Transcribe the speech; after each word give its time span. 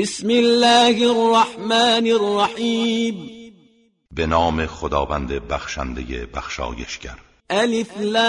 بسم 0.00 0.30
الله 0.30 1.10
الرحمن 1.10 2.06
الرحیم 2.06 3.30
به 4.12 4.26
نام 4.26 4.66
خداوند 4.66 5.48
بخشنده 5.48 6.26
بخشایشگر. 6.34 7.16
الف 7.50 8.00
لام 8.00 8.20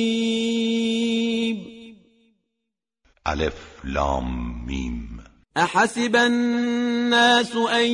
الف 3.26 3.54
لام 3.84 4.65
میم. 4.65 5.23
احسب 5.55 6.15
الناس 6.15 7.55
ان 7.55 7.86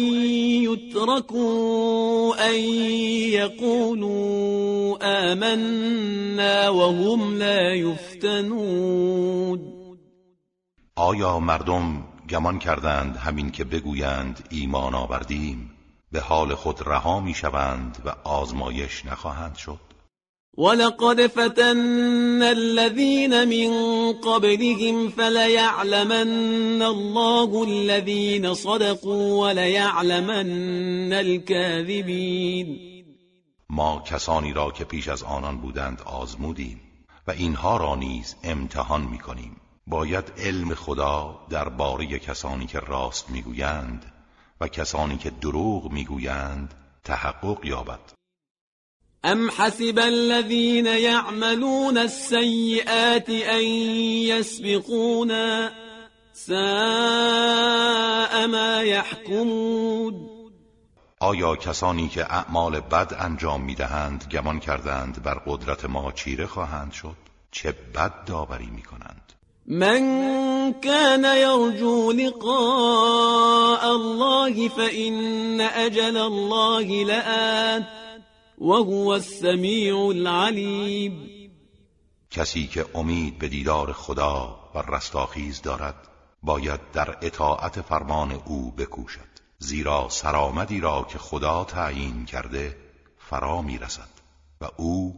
يتركوا 0.64 2.50
ان 2.50 2.56
يقولوا 3.30 4.98
آمنا 5.02 6.70
وهم 6.70 7.38
لا 7.38 7.74
يفتنون 7.74 9.77
آیا 10.98 11.40
مردم 11.40 12.04
گمان 12.30 12.60
کردند 12.60 13.18
همین 13.18 13.52
که 13.52 13.64
بگویند 13.64 14.48
ایمان 14.50 14.96
آوردیم 14.96 15.72
به 16.12 16.20
حال 16.20 16.56
خود 16.56 16.82
رها 16.88 17.20
می‌شوند 17.20 17.98
و 18.06 18.10
آزمایش 18.30 19.06
نخواهند 19.06 19.56
شد؟ 19.56 19.80
ولقد 20.58 21.28
فتن 21.28 22.42
الذين 22.42 23.44
من 23.44 23.72
قبلهم 24.14 25.10
فليعلمن 25.10 26.82
الله 26.82 27.64
الذين 27.68 28.54
صدقوا 28.54 29.48
وليعلمن 29.48 31.14
الكاذبين 31.14 32.78
ما 33.70 34.04
کسانی 34.06 34.54
را 34.54 34.72
که 34.72 34.84
پیش 34.84 35.08
از 35.08 35.24
آنان 35.24 35.58
بودند 35.58 36.02
آزمودیم 36.02 36.82
و 37.28 37.32
اینها 37.32 37.78
را 37.78 37.96
نیز 37.96 38.36
امتحان 38.44 39.02
می‌کنیم 39.02 39.62
باید 39.88 40.34
علم 40.38 40.74
خدا 40.74 41.40
درباره 41.50 42.20
کسانی 42.20 42.66
که 42.66 42.80
راست 42.80 43.30
می‌گویند 43.30 44.12
و 44.62 44.68
کسانی 44.68 45.18
که 45.18 45.30
دروغ 45.30 45.92
می‌گویند 45.92 46.74
تحقق 47.04 47.66
یابد. 47.66 48.00
ام 49.24 49.50
حسب 49.52 50.00
الذين 50.00 50.86
يعملون 50.86 51.98
السيئات 51.98 53.30
ان 53.30 53.64
يسبقونا 54.32 55.72
ساء 56.34 56.58
ما 58.48 58.84
يحكمون 58.84 60.30
آیا 61.20 61.56
کسانی 61.56 62.08
که 62.08 62.24
اعمال 62.24 62.80
بد 62.80 63.16
انجام 63.20 63.62
می‌دهند 63.62 64.28
گمان 64.32 64.60
کردند 64.60 65.24
بر 65.24 65.34
قدرت 65.34 65.86
ما 65.86 66.12
چیره 66.12 66.46
خواهند 66.46 66.92
شد؟ 66.92 67.18
چه 67.52 67.72
بد 67.72 68.26
داوری 68.26 68.70
می‌کنند؟ 68.70 69.34
من 69.68 70.74
كان 70.74 71.26
يرجو 71.26 72.12
لقاء 72.12 73.96
الله 73.96 74.68
فإن 74.68 75.62
أجل 75.62 76.18
الله 76.18 77.04
لآت 77.04 77.88
وهو 78.58 79.14
السمیع 79.14 79.96
العلیم 79.96 81.30
کسی 82.32 82.68
که 82.68 82.86
امید 82.96 83.40
به 83.40 83.48
دیدار 83.48 83.94
خدا 83.94 84.60
و 84.76 84.80
رستاخیز 84.96 85.62
دارد 85.62 86.08
باید 86.44 86.80
در 86.94 87.18
اطاعت 87.22 87.82
فرمان 87.82 88.32
او 88.46 88.72
بکوشد 88.72 89.38
زیرا 89.60 90.10
سرآمدی 90.10 90.80
را 90.80 91.08
که 91.10 91.18
خدا 91.18 91.64
تعیین 91.64 92.26
کرده 92.26 92.78
فرا 93.18 93.62
می‌رسد 93.62 94.10
و 94.62 94.68
او 94.78 95.16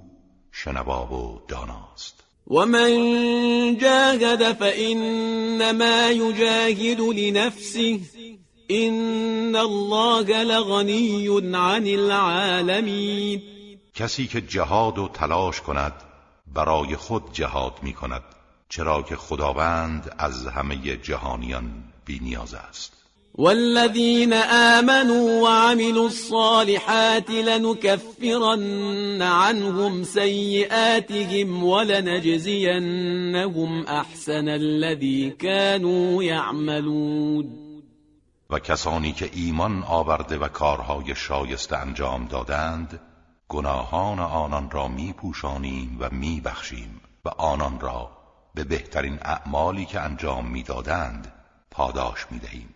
شنوا 0.52 1.06
و 1.06 1.42
داناست. 1.48 2.29
ومن 2.50 3.78
جاهد 3.78 4.54
فإنما 4.54 6.10
يجاهد 6.10 7.02
لنفسه 7.02 8.00
إن 8.72 9.56
الله 9.56 10.44
لغنی 10.44 11.28
عن 11.56 11.88
العالمین 11.88 13.42
کسی 13.94 14.28
که 14.28 14.42
جهاد 14.42 14.98
و 14.98 15.08
تلاش 15.08 15.62
کند 15.62 15.94
برای 16.54 16.96
خود 16.96 17.24
جهاد 17.34 17.74
می 17.82 17.94
کند 17.94 18.24
چرا 18.70 19.02
که 19.02 19.16
خداوند 19.16 20.16
از 20.18 20.48
همه 20.48 20.98
جهانیان 20.98 21.84
بینیاز 22.06 22.54
است. 22.54 22.94
والذين 23.36 24.34
آمنوا 24.34 25.42
وعملوا 25.42 26.06
الصالحات 26.06 27.30
لنكفرن 27.30 29.22
عنهم 29.22 30.04
سيئاتهم 30.04 31.64
ولنجزينهم 31.64 32.92
أحسن 33.86 34.50
الذي 34.50 35.30
كانوا 35.30 36.24
يعملون. 36.24 37.70
و 38.50 38.60
کسانی 38.60 39.12
که 39.12 39.30
ایمان 39.34 39.84
آورده 39.84 40.38
و 40.38 40.48
کارهای 40.48 41.16
شایسته 41.16 41.78
انجام 41.78 42.26
دادند 42.26 43.00
گناهان 43.48 44.20
آنان 44.20 44.72
را 44.72 44.88
می 44.88 45.14
پوشانیم 45.14 45.98
و 46.00 46.10
می 46.12 46.42
بخشیم 46.42 47.02
و 47.26 47.30
آنان 47.30 47.80
را 47.80 48.12
به 48.56 48.64
بهترین 48.64 49.20
اعمالی 49.22 49.86
که 49.86 50.00
انجام 50.00 50.46
می‌دادند 50.46 51.34
پاداش 51.72 52.26
می 52.32 52.40
دهیم 52.40 52.76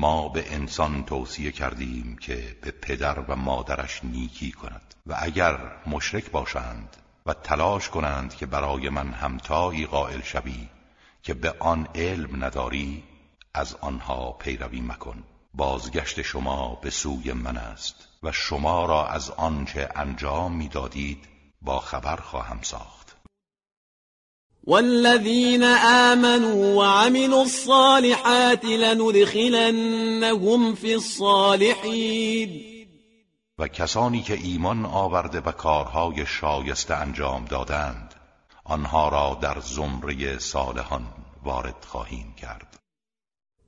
ما 0.00 0.28
به 0.28 0.54
انسان 0.54 1.04
توصیه 1.04 1.52
کردیم 1.52 2.16
که 2.20 2.56
به 2.62 2.70
پدر 2.70 3.20
و 3.20 3.36
مادرش 3.36 4.04
نیکی 4.04 4.52
کند 4.52 4.94
و 5.06 5.16
اگر 5.18 5.58
مشرک 5.86 6.30
باشند 6.30 6.96
و 7.26 7.34
تلاش 7.34 7.88
کنند 7.88 8.34
که 8.34 8.46
برای 8.46 8.88
من 8.88 9.12
همتایی 9.12 9.86
قائل 9.86 10.20
شوی 10.20 10.68
که 11.22 11.34
به 11.34 11.54
آن 11.58 11.88
علم 11.94 12.44
نداری 12.44 13.04
از 13.54 13.74
آنها 13.74 14.32
پیروی 14.32 14.80
مکن. 14.80 15.24
بازگشت 15.54 16.22
شما 16.22 16.74
به 16.74 16.90
سوی 16.90 17.32
من 17.32 17.56
است 17.56 18.08
و 18.22 18.32
شما 18.32 18.86
را 18.86 19.06
از 19.06 19.30
آنچه 19.30 19.88
انجام 19.96 20.52
می‌دادید 20.52 21.28
با 21.62 21.80
خبر 21.80 22.16
خواهم 22.16 22.58
ساخت. 22.62 23.16
والذین 24.70 25.62
آمنوا 25.62 26.76
وعملوا 26.76 27.40
الصالحات 27.40 28.64
لندخلنهم 28.64 29.94
فی 30.74 30.94
الصالحین 30.94 32.60
و 33.58 33.68
کسانی 33.68 34.22
که 34.22 34.34
ایمان 34.34 34.84
آورده 34.84 35.40
و 35.40 35.52
کارهای 35.52 36.26
شایسته 36.26 36.94
انجام 36.94 37.44
دادند 37.44 38.14
آنها 38.64 39.08
را 39.08 39.38
در 39.42 39.60
زمره 39.60 40.38
صالحان 40.38 41.06
وارد 41.44 41.84
خواهیم 41.86 42.34
کرد. 42.40 42.79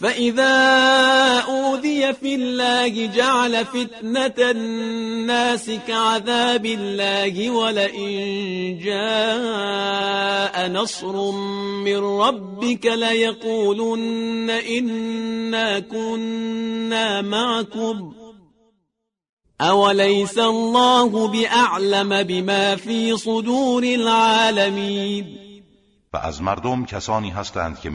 فإذا 0.00 0.54
أوذي 1.48 2.12
في 2.12 2.34
الله 2.34 3.06
جعل 3.06 3.64
فتنة 3.64 4.50
الناس 4.50 5.70
كعذاب 5.88 6.66
الله 6.66 7.50
ولئن 7.50 8.78
جاء 8.78 10.68
نصر 10.68 11.30
من 11.84 11.96
ربك 11.96 12.86
ليقولن 12.86 14.50
إنا 14.50 15.78
كنا 15.78 17.22
معكم. 17.22 18.14
أوليس 19.60 20.38
الله 20.38 21.28
بأعلم 21.28 22.22
بما 22.22 22.76
في 22.76 23.16
صدور 23.16 23.82
العالمين؟ 23.82 25.36
و 26.12 26.16
از 26.16 26.42
مردم 26.42 26.84
کسانی 26.84 27.30
هستند 27.30 27.80
که 27.80 27.90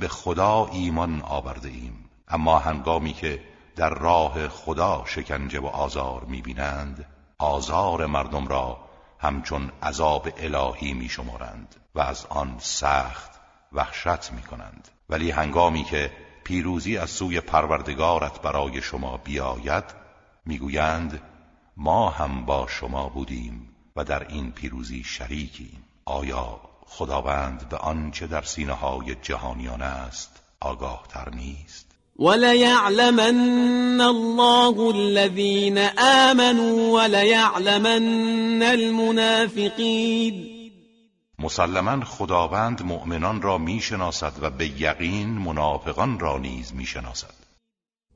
به 0.00 0.08
خدا 0.08 0.66
ایمان 0.72 1.22
آورده 1.22 1.68
ایم. 1.68 2.10
اما 2.28 2.58
هنگامی 2.58 3.12
که 3.12 3.44
در 3.76 3.90
راه 3.90 4.48
خدا 4.48 5.02
شکنجه 5.06 5.60
و 5.60 5.66
آزار 5.66 6.24
می‌بینند 6.24 7.06
آزار 7.38 8.06
مردم 8.06 8.48
را 8.48 8.78
همچون 9.18 9.72
عذاب 9.82 10.28
الهی 10.36 10.94
میشمارند 10.94 11.76
و 11.94 12.00
از 12.00 12.26
آن 12.26 12.56
سخت 12.58 13.30
وحشت 13.72 14.32
می‌کنند. 14.32 14.88
ولی 15.08 15.30
هنگامی 15.30 15.84
که 15.84 16.12
پیروزی 16.44 16.98
از 16.98 17.10
سوی 17.10 17.40
پروردگارت 17.40 18.42
برای 18.42 18.82
شما 18.82 19.16
بیاید 19.16 19.84
می‌گویند 20.46 21.22
ما 21.76 22.10
هم 22.10 22.44
با 22.44 22.66
شما 22.66 23.08
بودیم 23.08 23.68
و 23.96 24.04
در 24.04 24.28
این 24.28 24.52
پیروزی 24.52 25.04
شریکیم. 25.04 25.84
آیا 26.04 26.69
خداوند 26.90 27.68
به 27.68 27.76
آنچه 27.76 28.26
در 28.26 28.42
سینه 28.42 28.72
های 28.72 29.16
جهانیان 29.22 29.82
است 29.82 30.30
آگاه 30.60 31.02
تر 31.08 31.30
نیست. 31.30 31.86
وليعلمن 32.18 34.00
الله 34.00 34.80
الذين 34.96 35.78
آمنوا 35.98 36.92
وليعلمن 36.92 38.62
المنافقين. 38.62 40.60
مسلما 41.38 42.04
خداوند 42.04 42.82
مؤمنان 42.82 43.42
را 43.42 43.58
می‌شناسد 43.58 44.32
و 44.40 44.50
به 44.50 44.80
یقین 44.80 45.28
منافقان 45.28 46.18
را 46.18 46.38
نیز 46.38 46.74
می‌شناسد. 46.74 47.39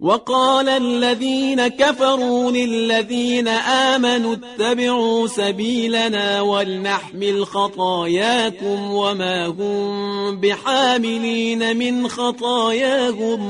وقال 0.05 0.69
الذين 0.69 1.69
كفروا 1.69 2.51
للذين 2.51 3.49
آمنوا 3.49 4.35
اتبعوا 4.35 5.27
سبيلنا 5.27 6.41
ولنحمل 6.41 7.47
خطاياكم 7.47 8.91
وما 8.91 9.47
هم 9.47 10.41
بحاملين 10.41 11.77
من 11.77 12.09
خطاياهم 12.09 13.41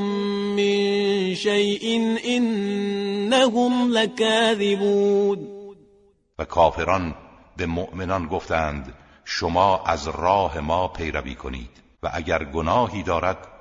من 0.57 1.35
شيء 1.35 2.19
إنهم 2.27 3.93
لكاذبون. 3.93 5.39
و 6.39 6.45
کافران 6.45 7.15
به 7.57 7.67
مؤمنان 7.67 8.27
گفتند 8.27 8.95
شما 9.25 9.83
از 9.87 10.09
راه 10.09 10.61
ما 10.61 10.89
پیروی 10.89 11.35
کنید 11.35 11.83
و 12.03 12.11
اگر 12.15 12.45
گناهی 12.45 13.03
دارد 13.03 13.54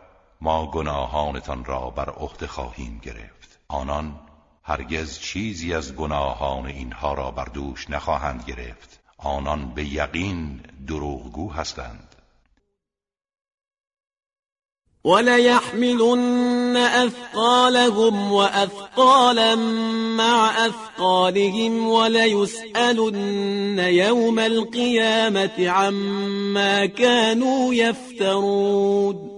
ما 0.44 0.66
گناهانتان 0.66 1.66
را 1.66 1.90
بر 1.90 2.10
عهده 2.10 2.48
خواهیم 2.48 3.02
گرفت. 3.04 3.60
آنان 3.68 4.20
هرگز 4.64 5.20
چیزی 5.20 5.74
از 5.74 5.96
گناهان 5.96 6.66
اینها 6.66 7.14
را 7.14 7.32
بر 7.32 7.46
دوش 7.46 7.90
نخواهند 7.90 8.44
گرفت. 8.48 9.00
آنان 9.18 9.74
به 9.74 9.86
یقین 9.86 10.62
دروغگو 10.88 11.52
هستند. 11.52 12.16
وليحملن 15.06 16.78
أثقالهم 16.78 18.32
وأثقالا 18.32 19.56
مع 20.18 20.66
أثقالهم 20.68 21.88
وليسألن 21.88 23.80
يوم 23.80 24.40
القيامة 24.40 25.70
عما 25.70 26.86
كانوا 26.86 27.74
يفترون 27.74 29.33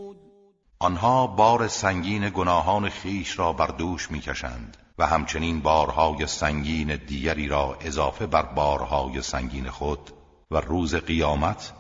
آنها 0.80 1.28
بار 1.28 1.68
سنگین 1.68 2.30
گناهان 2.30 2.90
خیش 2.90 3.40
را 3.40 3.54
بر 3.54 3.68
دوش 3.68 4.12
می‌کشند 4.12 4.78
و 4.98 5.08
همچنین 5.08 5.62
بارهای 5.62 6.28
سنگین 6.28 6.96
دیگری 6.96 7.48
را 7.48 7.78
اضافه 7.82 8.28
بر 8.28 8.42
بارهای 8.42 9.22
سنگین 9.22 9.70
خود 9.70 10.12
و 10.52 10.58
روز 10.58 10.96
قیامت 10.96 11.74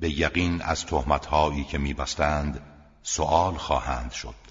به 0.00 0.10
یقین 0.10 0.62
از 0.62 0.86
تهمتهایی 0.86 1.64
که 1.64 1.78
میبستند 1.78 2.60
سؤال 3.02 3.54
خواهند 3.54 4.12
شد. 4.12 4.49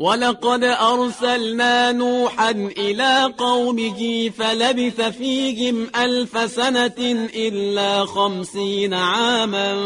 ولقد 0.00 0.64
أرسلنا 0.64 1.92
نوحا 1.92 2.50
إلى 2.50 3.34
قومه 3.38 4.30
فلبث 4.30 5.00
فيهم 5.00 5.90
ألف 5.96 6.50
سنة 6.50 7.28
إلا 7.34 8.06
خمسين 8.06 8.94
عاما 8.94 9.76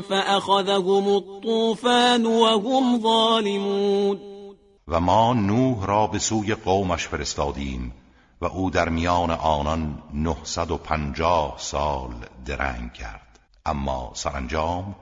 فأخذهم 0.00 1.08
الطوفان 1.08 2.26
وهم 2.26 3.00
ظالمون 3.00 4.18
و 4.88 5.00
ما 5.00 5.32
نوح 5.32 5.86
را 5.86 6.06
به 6.06 6.18
سوی 6.18 6.54
قومش 6.54 7.08
فرستادیم 7.08 7.92
و 8.40 8.46
او 8.46 8.70
در 8.70 8.88
میان 8.88 9.30
آنان 9.30 10.02
نهصد 10.12 10.70
و 10.70 10.76
پنجاه 10.76 11.54
سال 11.58 12.10
درنگ 12.46 12.92
کرد. 12.92 13.38
اما 13.66 14.10
سرانجام 14.14 14.94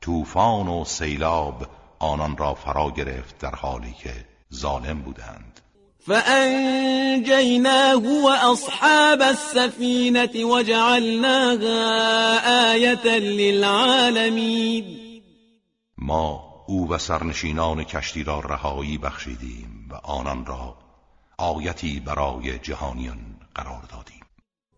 طوفان 0.00 0.68
و 0.68 0.84
سیلاب 0.84 1.66
آنان 1.98 2.36
را 2.36 2.54
فرا 2.54 2.90
گرفت 2.90 3.38
در 3.38 3.54
حالی 3.54 3.92
که 4.02 4.14
ظالم 4.54 5.02
بودند. 5.02 5.60
فأنجيناه 6.06 8.02
وأصحاب 8.24 9.22
السفينة 9.22 10.44
وجعلناها 10.44 11.72
آية 12.72 13.18
للعالمين. 13.18 14.84
ما 15.98 16.48
او 16.66 16.88
و 16.88 16.98
سرنشینان 16.98 17.84
کشتی 17.84 18.24
را 18.24 18.40
رهایی 18.40 18.98
بخشیدیم 18.98 19.88
و 19.90 19.94
آنان 19.94 20.46
را 20.46 20.76
آیتی 21.38 22.00
برای 22.00 22.58
جهانیان 22.58 23.18
قرار 23.54 23.82
دادیم. 23.82 24.17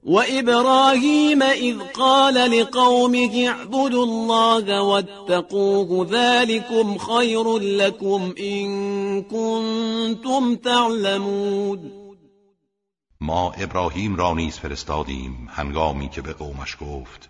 وإبراهيم 0.03 1.43
إذ 1.43 1.79
قال 1.81 2.35
لقومه 2.35 3.49
اعبدوا 3.49 4.05
الله 4.05 4.83
واتقوه 4.83 6.07
ذلكم 6.11 6.99
خير 6.99 7.59
لكم 7.59 8.35
إن 8.39 9.23
كنتم 9.23 10.57
تعلمون. 10.57 11.91
ما 13.21 13.53
ابراهیم 13.57 14.17
را 14.17 14.35
نیز 14.35 14.59
فرستادیم 14.59 15.49
هنگامی 15.51 16.09
که 16.09 16.23
به 16.23 16.33
قومش 16.33 16.77
گفت 16.81 17.29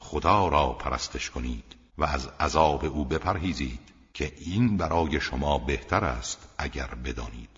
خدا 0.00 0.48
را 0.48 0.68
پرستش 0.68 1.30
کنید 1.30 1.64
و 1.98 2.04
از 2.04 2.28
عذاب 2.40 2.84
او 2.84 3.04
بپرهیزید 3.04 3.80
که 4.14 4.32
این 4.38 4.76
برای 4.76 5.20
شما 5.20 5.58
بهتر 5.58 6.04
است 6.04 6.38
اگر 6.58 6.88
بدانید. 7.04 7.57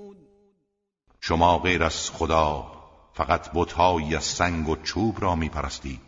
شما 1.23 1.57
غیر 1.57 1.83
از 1.83 2.09
خدا 2.09 2.71
فقط 3.13 3.51
بتهایی 3.53 4.15
از 4.15 4.23
سنگ 4.23 4.69
و 4.69 4.75
چوب 4.75 5.21
را 5.21 5.35
میپرستید 5.35 6.01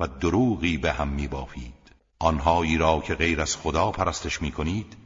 و 0.00 0.06
دروغی 0.06 0.78
به 0.78 0.92
هم 0.92 1.08
میبافید. 1.08 1.74
آنهایی 2.18 2.78
را 2.78 3.00
که 3.00 3.14
غیر 3.14 3.40
از 3.40 3.56
خدا 3.56 3.90
پرستش 3.90 4.42
می‌کنید 4.42 4.96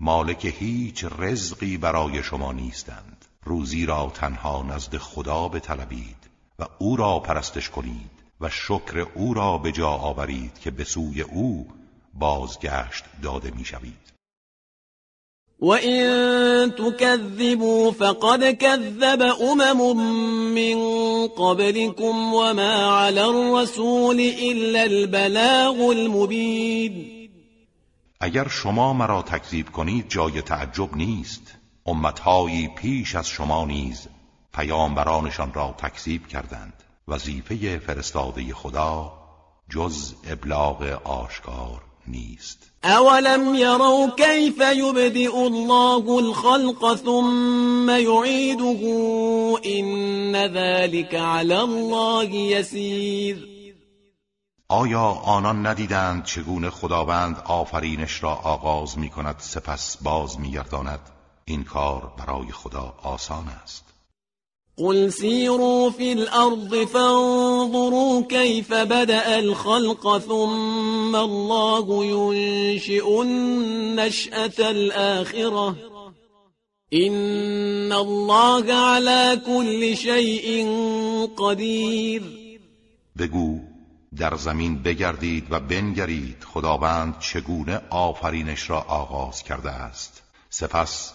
مالک 0.00 0.44
هیچ 0.44 1.04
رزقی 1.18 1.76
برای 1.76 2.22
شما 2.22 2.52
نیستند. 2.52 3.24
روزی 3.44 3.86
را 3.86 4.12
تنها 4.14 4.62
نزد 4.62 4.96
خدا 4.96 5.48
بطلبید 5.48 6.30
و 6.58 6.66
او 6.78 6.96
را 6.96 7.18
پرستش 7.18 7.70
کنید 7.70 8.10
و 8.40 8.50
شکر 8.50 9.06
او 9.14 9.34
را 9.34 9.58
به 9.58 9.72
جا 9.72 9.88
آورید 9.88 10.58
که 10.58 10.70
به 10.70 10.84
سوی 10.84 11.22
او 11.22 11.68
بازگشت 12.14 13.04
داده 13.22 13.50
می‌شوید. 13.50 14.09
وَإِن 15.60 16.74
تُكَذِّبُوا 16.74 17.92
فَقَدْ 17.92 18.44
كَذَّبَ 18.44 19.22
أُمَمٌ 19.22 19.96
مِّن 20.54 20.78
قَبْلِكُمْ 21.28 22.34
وَمَا 22.34 22.86
عَلَى 22.86 23.24
الرَّسُولِ 23.24 24.20
إِلَّا 24.20 24.84
الْبَلَاغُ 24.84 25.90
الْمُبِينُ 25.90 27.20
اگر 28.20 28.48
شما 28.48 28.92
مرا 28.92 29.22
تکذیب 29.22 29.70
کنید 29.72 30.08
جای 30.08 30.42
تعجب 30.42 30.96
نیست. 30.96 31.54
امتهایی 31.86 32.68
پیش 32.68 33.14
از 33.14 33.28
شما 33.28 33.64
نیز 33.64 34.08
پیامبرانشان 34.52 35.52
را 35.52 35.74
تکذیب 35.78 36.26
کردند. 36.26 36.82
وظیفه 37.08 37.78
فرستاده 37.78 38.54
خدا 38.54 39.12
جز 39.70 40.14
ابلاغ 40.30 40.82
آشکار 41.04 41.89
نیست. 42.06 42.70
أولم 42.84 43.54
يروا 43.54 44.10
كيف 44.16 44.60
يبدئ 44.60 45.46
الله 45.46 46.18
الخلق 46.18 46.94
ثم 46.94 47.90
يعيده 47.90 48.82
إن 49.66 50.36
ذلك 50.36 51.14
على 51.14 51.60
الله 51.60 52.34
يسير. 52.34 53.50
آیا 54.68 55.10
آنان 55.24 55.66
ندیدند 55.66 56.24
چگونه 56.24 56.70
خداوند 56.70 57.42
آفرینش 57.44 58.22
را 58.22 58.34
آغاز 58.34 58.98
می 58.98 59.10
کند 59.10 59.36
سپس 59.38 59.96
باز 60.02 60.40
می 60.40 60.50
گرداند 60.50 61.00
این 61.44 61.64
کار 61.64 62.12
برای 62.18 62.52
خدا 62.52 62.94
آسان 63.02 63.48
است. 63.48 63.89
قل 64.80 65.12
سيروا 65.12 65.90
في 65.90 66.12
الأرض 66.12 66.74
فانظروا 66.74 68.22
كيف 68.22 68.72
بدأ 68.74 69.38
الخلق 69.38 70.18
ثم 70.18 71.16
الله 71.16 72.04
ينشئ 72.04 73.22
النشأة 73.22 74.70
الآخرة 74.70 75.76
إن 76.92 77.92
الله 77.92 78.74
على 78.74 79.40
كل 79.46 79.96
شيء 79.96 80.68
قدیر 81.36 82.22
بگو 83.16 83.60
در 84.16 84.36
زمین 84.36 84.82
بگردید 84.82 85.46
و 85.50 85.60
بنگرید 85.60 86.44
خداوند 86.54 87.18
چگونه 87.18 87.80
آفرینش 87.90 88.70
را 88.70 88.80
آغاز 88.80 89.42
کرده 89.42 89.70
است. 89.70 90.22
سپس 90.50 91.12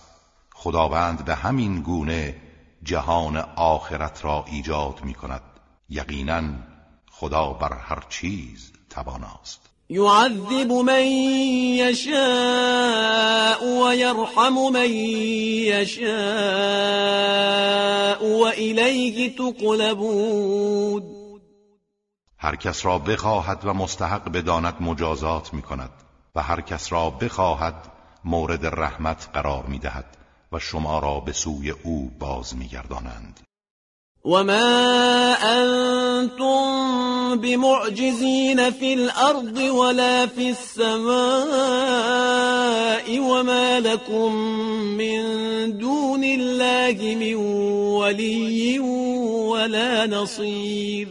خداوند 0.53 1.25
به 1.25 1.35
همین 1.35 1.81
گونه 1.81 2.35
جهان 2.85 3.37
آخرت 3.55 4.25
را 4.25 4.45
ایجاد 4.47 5.03
می 5.03 5.13
کند 5.13 5.41
یقینا 5.89 6.43
خدا 7.11 7.53
بر 7.53 7.73
هر 7.73 8.03
چیز 8.09 8.73
تواناست. 8.89 9.61
يعذب 9.89 10.71
من 10.71 11.03
يشاء 11.77 13.63
ويرحم 13.63 14.53
من 14.73 14.89
يشاء 15.69 16.15
وإليه 18.23 19.35
تقلبون. 19.35 21.03
هر 22.37 22.55
کس 22.55 22.85
را 22.85 22.99
بخواهد 22.99 23.65
و 23.65 23.73
مستحق 23.73 24.29
بداند 24.29 24.75
مجازات 24.79 25.53
می 25.53 25.61
کند 25.61 25.91
و 26.35 26.41
هر 26.41 26.61
کس 26.61 26.91
را 26.91 27.09
بخواهد 27.09 27.75
مورد 28.25 28.65
رحمت 28.65 29.29
قرار 29.33 29.65
می 29.65 29.79
دهد 29.79 30.17
و 30.51 30.59
شما 30.59 30.99
را 30.99 31.19
به 31.19 31.31
سوی 31.31 31.71
او 31.71 32.11
باز 32.19 32.55
می 32.55 32.67
گردانند. 32.67 33.39
وما 34.25 35.35
أنتم 35.35 36.65
بمعجزين 37.41 38.71
في 38.71 38.93
الأرض 38.93 39.57
ولا 39.57 40.27
في 40.27 40.49
السماء 40.49 41.05
وما 43.19 43.79
لكم 43.79 44.35
من 44.97 45.21
دون 45.77 46.23
الله 46.23 47.15
من 47.15 47.35
ولي 48.01 48.79
ولا 48.79 50.05
نصير 50.05 51.07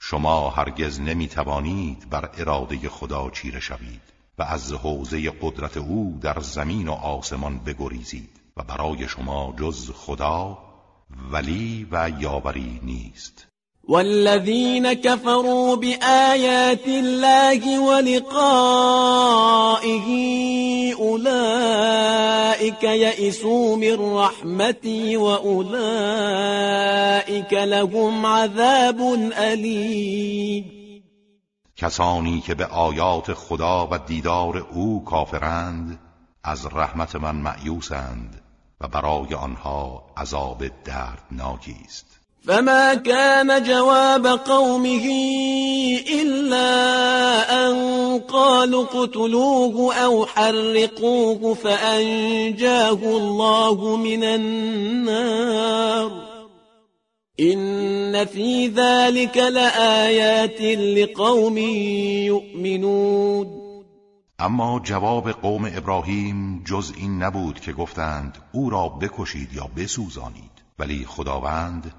شما 0.00 0.50
هرگز 0.50 1.00
نمی 1.00 1.28
توانید 1.28 2.10
بر 2.10 2.30
اراده 2.38 2.88
خدا 2.88 3.30
چیره 3.30 3.60
شوید 3.60 4.17
و 4.38 4.42
از 4.42 4.72
حوزه 4.72 5.30
قدرت 5.30 5.76
او 5.76 6.18
در 6.22 6.40
زمین 6.40 6.88
و 6.88 6.92
آسمان 6.92 7.58
بگریزید 7.58 8.30
و 8.56 8.62
برای 8.62 9.08
شما 9.08 9.54
جز 9.58 9.90
خدا 9.90 10.58
ولی 11.32 11.86
و 11.92 12.10
یاوری 12.20 12.80
نیست. 12.82 13.48
والذین 13.88 14.94
كفروا 14.94 15.76
بآيات 15.76 16.88
الله 16.88 17.78
ولقائه 17.78 18.38
أولئك 20.94 22.82
يئسوا 22.82 23.76
من 23.76 24.14
رحمتي 24.14 25.16
وأولئك 25.16 25.62
لهم 27.52 28.26
عذاب 28.26 29.30
أليم 29.38 30.77
کسانی 31.78 32.40
که 32.40 32.54
به 32.54 32.66
آیات 32.66 33.32
خدا 33.32 33.88
و 33.90 33.98
دیدار 33.98 34.66
او 34.72 35.04
کافرند 35.04 35.98
از 36.44 36.66
رحمت 36.66 37.16
من 37.16 37.36
معیوسند 37.36 38.40
و 38.80 38.88
برای 38.88 39.34
آنها 39.34 40.02
عذاب 40.16 40.64
دردناکی 40.84 41.76
است. 41.84 42.06
فما 42.46 42.94
كان 42.94 43.62
جواب 43.62 44.26
قومه 44.26 45.06
إلا 46.22 46.70
أن 47.50 47.74
قالوا 48.18 48.84
اقتلوه 48.84 49.94
أو 49.94 50.26
حرقوه 50.26 51.54
فأنجاه 51.54 52.98
الله 53.02 53.96
من 53.96 54.24
النار. 54.24 56.10
إن 57.40 58.24
في 58.24 58.68
ذلك 58.68 59.36
لآيات 59.36 60.60
لقوم 60.60 61.58
يؤمنون. 62.26 63.46
اما 64.40 64.78
جواب 64.78 65.28
قوم 65.28 65.64
ابراهیم 65.64 66.62
جز 66.64 66.92
این 66.96 67.22
نبود 67.22 67.60
که 67.60 67.72
گفتند 67.72 68.38
او 68.52 68.70
را 68.70 68.88
بکشید 68.88 69.52
یا 69.52 69.70
بسوزانید. 69.76 70.50
ولی 70.78 71.04
خداوند 71.04 71.94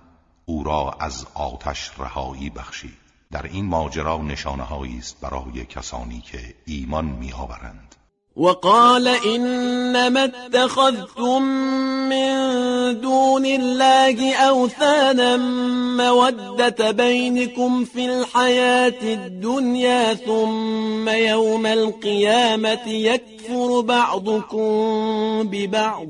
او 0.46 0.63
را 0.63 0.98
از 1.00 1.25
آتش 1.34 1.91
رهایی 2.00 2.50
بخشید. 2.50 2.98
در 3.31 3.43
این 3.43 3.65
ماجرا 3.65 4.17
نشانه 4.17 4.98
است 4.98 5.22
برای 5.22 5.65
کسانی 5.65 6.22
که 6.22 6.55
ایمان 6.65 7.05
میآورند. 7.05 7.96
وقال 8.39 9.08
إنما 9.08 10.24
اتخذتم 10.24 11.41
من 12.10 12.31
دون 13.01 13.46
الله 13.46 14.34
أوثانا 14.36 15.38
مودة 15.98 16.91
بينكم 16.91 17.86
في 17.86 18.05
الحياة 18.05 19.01
الدنيا 19.03 20.13
ثم 20.13 21.10
يوم 21.10 21.65
القيامة 21.65 22.88
يكفر 22.88 23.81
بعضكم 23.81 24.69
ببعض. 25.43 26.10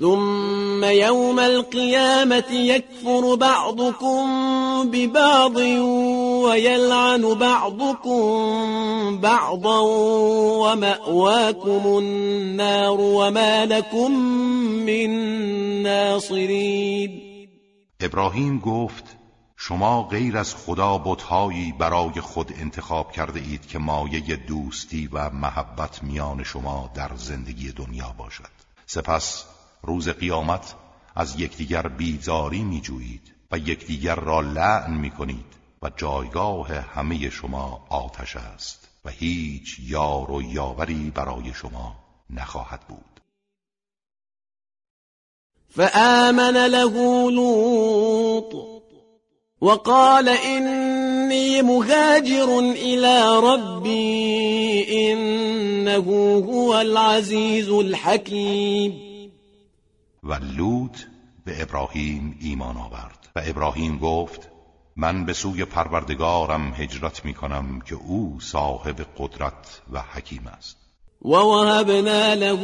ثم 0.00 0.84
يوم 0.84 1.40
القيامة 1.40 2.50
يكفر 2.50 3.34
بعضكم 3.34 4.24
ببعض. 4.90 5.58
ويلعن 6.42 7.34
بعضكم 7.34 8.22
بعضا 9.20 9.80
ومأواكم 10.62 11.98
النار 11.98 13.00
وما 13.00 13.66
لكم 13.66 14.10
من 14.86 15.10
ناصرين. 15.82 17.20
ابراهیم 18.00 18.58
گفت 18.58 19.04
شما 19.56 20.02
غیر 20.02 20.38
از 20.38 20.54
خدا 20.54 20.98
بتهایی 20.98 21.74
برای 21.78 22.20
خود 22.20 22.52
انتخاب 22.60 23.12
کرده 23.12 23.40
اید 23.40 23.66
که 23.66 23.78
مایه 23.78 24.36
دوستی 24.36 25.08
و 25.12 25.30
محبت 25.30 26.02
میان 26.02 26.44
شما 26.44 26.90
در 26.94 27.10
زندگی 27.16 27.72
دنیا 27.72 28.14
باشد. 28.18 28.50
سپس 28.86 29.44
روز 29.82 30.08
قیامت 30.08 30.74
از 31.16 31.40
یکدیگر 31.40 31.88
بیزاری 31.88 32.62
میجویید 32.62 33.34
و 33.52 33.58
یکدیگر 33.58 34.14
را 34.14 34.40
لعن 34.40 34.94
می‌کنید. 34.94 35.61
و 35.82 35.90
جایگاه 35.96 36.72
همه 36.72 37.30
شما 37.30 37.86
آتش 37.88 38.36
است 38.36 38.88
و 39.04 39.10
هیچ 39.10 39.76
یار 39.80 40.30
و 40.30 40.42
یاوری 40.42 41.12
برای 41.14 41.54
شما 41.54 41.96
نخواهد 42.30 42.80
بود. 42.88 43.20
فآمن 45.68 46.56
له 46.56 47.30
لوط 47.30 48.54
وقال 49.62 50.28
إني 50.28 51.62
مهاجر 51.62 52.58
إلى 52.58 53.40
ربي 53.42 55.12
إنه 55.12 56.04
هو 56.40 56.74
العزيز 56.74 57.68
الحكيم. 57.68 58.92
و 60.22 60.34
لوط 60.34 60.96
به 61.44 61.62
ابراهیم 61.62 62.38
ایمان 62.40 62.76
آورد 62.76 63.28
و 63.36 63.42
ابراهیم 63.46 63.98
گفت 63.98 64.51
من 64.96 65.24
به 65.24 65.32
سوی 65.32 65.64
پروردگارم 65.64 66.72
هجرت 66.76 67.24
می 67.24 67.34
کنم 67.34 67.80
که 67.80 67.94
او 67.94 68.38
صاحب 68.40 69.06
قدرت 69.18 69.82
و 69.92 70.02
حکیم 70.12 70.46
است. 70.46 70.76
ووهبنا 71.24 72.34
له 72.34 72.62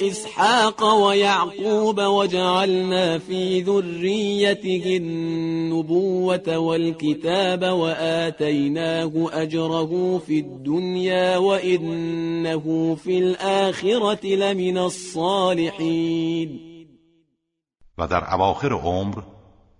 اسحاق 0.00 1.04
ويعقوب 1.06 1.98
وجعلنا 1.98 3.18
في 3.18 3.60
ذريته 3.60 4.96
النبوة 4.96 6.58
والكتاب 6.58 7.62
وآتيناه 7.62 9.12
أجره 9.32 10.18
في 10.18 10.38
الدنيا 10.38 11.36
وإنه 11.36 12.94
في 13.04 13.18
الآخرة 13.18 14.26
لمن 14.26 14.78
الصالحين. 14.78 16.60
و 17.98 18.06
در 18.06 18.34
اواخر 18.34 18.72
عمر 18.72 19.22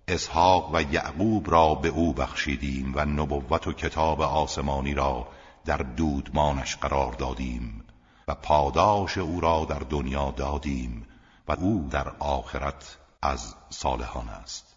اسحاق 0.07 0.69
و 0.73 0.81
یعقوب 0.93 1.51
را 1.51 1.75
به 1.75 1.89
او 1.89 2.13
بخشیدیم 2.13 2.93
و 2.95 3.05
نبوت 3.05 3.67
و 3.67 3.73
کتاب 3.73 4.21
آسمانی 4.21 4.93
را 4.93 5.27
در 5.65 5.77
دودمانش 5.77 6.75
قرار 6.75 7.13
دادیم 7.13 7.83
و 8.27 8.35
پاداش 8.35 9.17
او 9.17 9.39
را 9.41 9.65
در 9.69 9.79
دنیا 9.89 10.33
دادیم 10.37 11.07
و 11.47 11.51
او 11.51 11.87
در 11.91 12.07
آخرت 12.19 12.97
از 13.21 13.55
صالحان 13.69 14.29
است. 14.29 14.75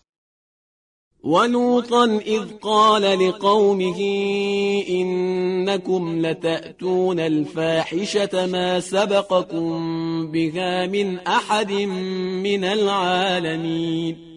ولوطا 1.24 2.04
اذ 2.26 2.52
قال 2.60 3.02
لقومه 3.02 3.96
انكم 4.88 6.20
لتأتون 6.20 7.20
الفاحشة 7.20 8.46
ما 8.46 8.80
سبقكم 8.80 10.32
بها 10.32 10.86
من 10.86 11.20
احد 11.26 11.72
من 11.72 12.64
العالمین. 12.64 14.27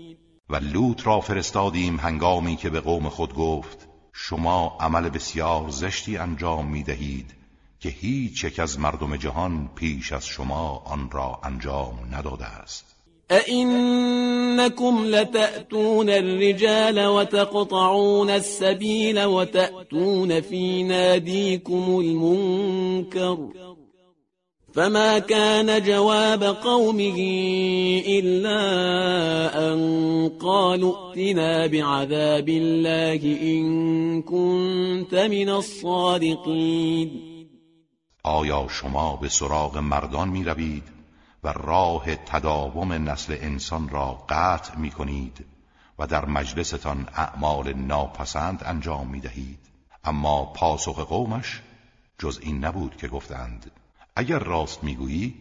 و 0.52 0.56
لوط 0.56 1.08
را 1.08 1.20
فرستادیم 1.22 2.00
هنگامی 2.00 2.56
که 2.56 2.70
به 2.70 2.80
قوم 2.80 3.10
خود 3.10 3.34
گفت 3.34 3.88
شما 4.14 4.78
عمل 4.80 5.10
بسیار 5.10 5.70
زشتی 5.70 6.18
انجام 6.18 6.68
می 6.68 6.84
دهید 6.84 7.34
که 7.80 7.90
هیچ 7.90 8.44
یک 8.44 8.60
از 8.60 8.80
مردم 8.80 9.16
جهان 9.16 9.70
پیش 9.76 10.12
از 10.12 10.26
شما 10.26 10.84
آن 10.86 11.12
را 11.12 11.40
انجام 11.44 12.00
نداده 12.12 12.46
است. 12.46 12.86
أئنكم 13.32 15.04
لتأتون 15.06 16.10
الرجال 16.10 17.08
وتقطعون 17.08 18.30
السبيل 18.30 19.26
وتأتون 19.26 20.42
في 20.42 20.84
ناديكم 20.84 22.00
المنكر. 22.00 23.38
فما 24.74 25.20
كان 25.20 25.84
جواب 25.84 26.44
قومه 26.44 27.18
إلا 28.08 28.62
أن 29.74 29.80
قالوا 30.40 30.96
ائتنا 31.10 31.68
بعذاب 31.68 32.50
الله 32.50 33.22
إن 33.42 34.22
كنت 34.22 35.14
من 35.14 35.50
الصادقين 35.50 37.32
آیا 38.24 38.68
شما 38.68 39.16
به 39.16 39.30
سراغ 39.30 39.78
مردان 39.78 40.30
می 40.30 40.44
روید 40.44 40.84
و 41.44 41.48
راه 41.48 42.16
تداوم 42.16 42.94
نسل 42.94 43.38
انسان 43.42 43.90
را 43.90 44.24
قطع 44.30 44.78
می 44.78 44.92
کنید 44.92 45.46
و 46.00 46.08
در 46.08 46.26
مجلستان 46.26 47.08
اعمال 47.16 47.74
ناپسند 47.74 48.64
انجام 48.66 49.08
می 49.08 49.20
دهید 49.20 49.60
اما 50.04 50.46
پاسخ 50.46 51.00
قومش 51.00 51.62
جز 52.20 52.40
این 52.44 52.66
نبود 52.66 52.96
که 52.96 53.08
گفتند 53.08 53.72
اگر 54.22 54.40
راست 54.40 54.84
می‌گویی 54.84 55.36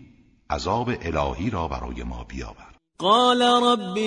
عذاب 0.51 0.89
الهی 0.89 1.51
را 1.51 1.69
برای 1.69 2.03
ما 2.03 2.25
بیاور. 2.25 2.75
قال 2.99 3.43
رب 3.43 3.99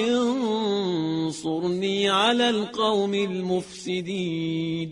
انصرنی 1.25 2.07
علی 2.07 2.43
القوم 2.43 3.13
المفسدین. 3.13 4.89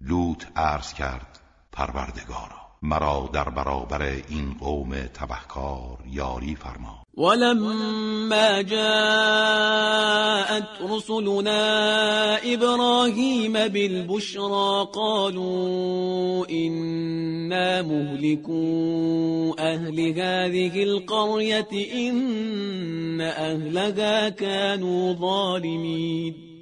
لوط 0.00 0.44
عرض 0.56 0.92
کرد 0.94 1.40
پروردگارا 1.72 2.65
مرا 2.86 3.30
در 3.32 3.48
برابر 3.48 4.02
این 4.02 4.54
قوم 4.60 4.94
تبهکار 5.14 5.98
یاری 6.12 6.54
فرما. 6.54 7.02
ولما 7.16 8.62
جاءت 8.62 10.68
رسلنا 10.90 12.36
إبراهيم 12.36 13.52
بالبشرى 13.52 14.88
قالوا 14.94 16.46
إنا 16.50 17.82
مهلكو 17.82 19.54
أهل 19.58 20.00
هذه 20.00 20.82
القرية 20.82 21.68
إن 21.94 23.20
أهلها 23.20 24.28
كانوا 24.28 25.12
ظالمين. 25.12 26.55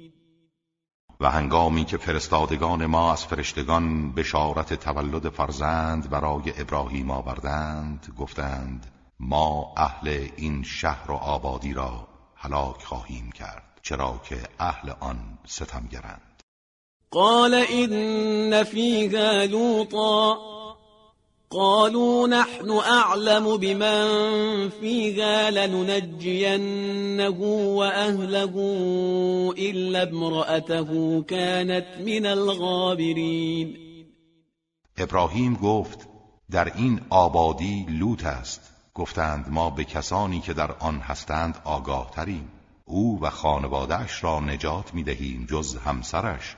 و 1.19 1.31
هنگامی 1.31 1.85
که 1.85 1.97
فرستادگان 1.97 2.85
ما 2.85 3.11
از 3.11 3.25
فرشتگان 3.25 4.11
بشارت 4.11 4.73
تولد 4.73 5.29
فرزند 5.29 6.09
برای 6.09 6.53
ابراهیم 6.57 7.11
آوردند 7.11 8.13
گفتند 8.17 8.85
ما 9.19 9.73
اهل 9.77 10.27
این 10.35 10.63
شهر 10.63 11.11
و 11.11 11.13
آبادی 11.13 11.73
را 11.73 12.07
هلاک 12.35 12.83
خواهیم 12.83 13.31
کرد 13.31 13.79
چرا 13.81 14.21
که 14.29 14.37
اهل 14.59 14.91
آن 14.99 15.17
ستمگرند. 15.45 16.43
قال 17.11 17.53
إن 17.53 18.63
فيها 18.63 19.43
لوطا. 19.43 20.37
قالوا 21.55 22.27
نحن 22.27 22.69
أعلم 22.69 23.57
بمن 23.57 24.69
فيها 24.69 25.51
لننجينه 25.51 27.39
وأهله 27.79 28.53
إلا 29.57 30.03
امرأته 30.03 31.21
كانت 31.21 31.87
من 32.05 32.25
الغابرين. 32.25 33.77
ابراهیم 34.97 35.55
گفت 35.55 36.07
در 36.51 36.71
این 36.75 37.01
آبادی 37.09 37.85
لوط 37.89 38.25
است. 38.25 38.71
گفتند 38.93 39.45
ما 39.49 39.69
به 39.69 39.83
کسانی 39.83 40.39
که 40.39 40.53
در 40.53 40.71
آن 40.71 40.99
هستند 40.99 41.61
آگاه 41.63 42.11
تریم 42.11 42.51
او 42.85 43.19
و 43.21 43.29
خانوادهش 43.29 44.23
را 44.23 44.39
نجات 44.39 44.93
می 44.93 45.03
دهیم 45.03 45.47
جز 45.49 45.75
همسرش 45.75 46.55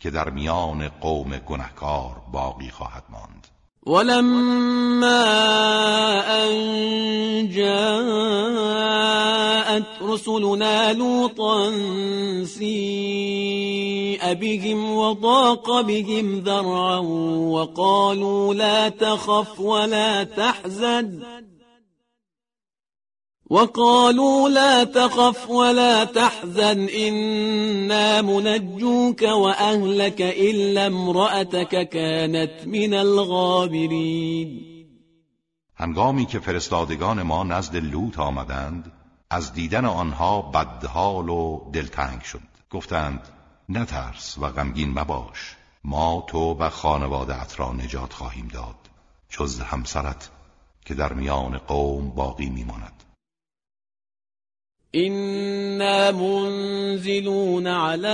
که 0.00 0.10
در 0.10 0.30
میان 0.30 0.88
قوم 0.88 1.38
گنهکار 1.38 2.22
باقی 2.32 2.70
خواهد 2.70 3.04
ماند. 3.08 3.46
ولما 3.86 5.24
أن 6.44 7.48
جاءت 7.48 8.60
رسلنا 10.02 10.92
لوطا 10.92 11.70
سيء 12.44 14.34
بهم 14.34 14.96
وضاق 14.96 15.80
بهم 15.80 16.40
ذرعا 16.40 16.98
وقالوا 17.50 18.54
لا 18.54 18.88
تخف 18.88 19.60
ولا 19.60 20.24
تحزن. 20.24 21.20
وقالوا 23.50 24.48
لا 24.48 24.84
تخف 24.84 25.50
ولا 25.50 26.04
تحزن 26.04 26.88
إنا 26.88 28.22
منجوك 28.22 29.22
وأهلك 29.22 30.20
إلا 30.20 30.86
امرأتك 30.86 31.88
كانت 31.88 32.66
من 32.66 32.94
الغابرين. 32.94 34.66
هنگامی 35.76 36.26
که 36.26 36.38
فرستادگان 36.38 37.22
ما 37.22 37.44
نزد 37.44 37.76
لوط 37.76 38.18
آمدند 38.18 38.92
از 39.30 39.52
دیدن 39.52 39.84
آنها 39.84 40.42
بدحال 40.42 41.28
و 41.28 41.70
دلتنگ 41.72 42.22
شد. 42.22 42.40
گفتند 42.70 43.28
نترس 43.68 44.38
و 44.38 44.46
غمگین 44.46 44.98
مباش 44.98 45.56
ما 45.84 46.24
تو 46.26 46.54
و 46.54 46.68
خانوادت 46.68 47.60
را 47.60 47.72
نجات 47.72 48.12
خواهیم 48.12 48.48
داد 48.48 48.76
جز 49.28 49.60
همسرت 49.60 50.30
که 50.84 50.94
در 50.94 51.12
میان 51.12 51.58
قوم 51.58 52.10
باقی 52.10 52.48
میماند. 52.48 53.09
إنا 54.94 56.10
منزلون 56.10 57.66
على 57.66 58.08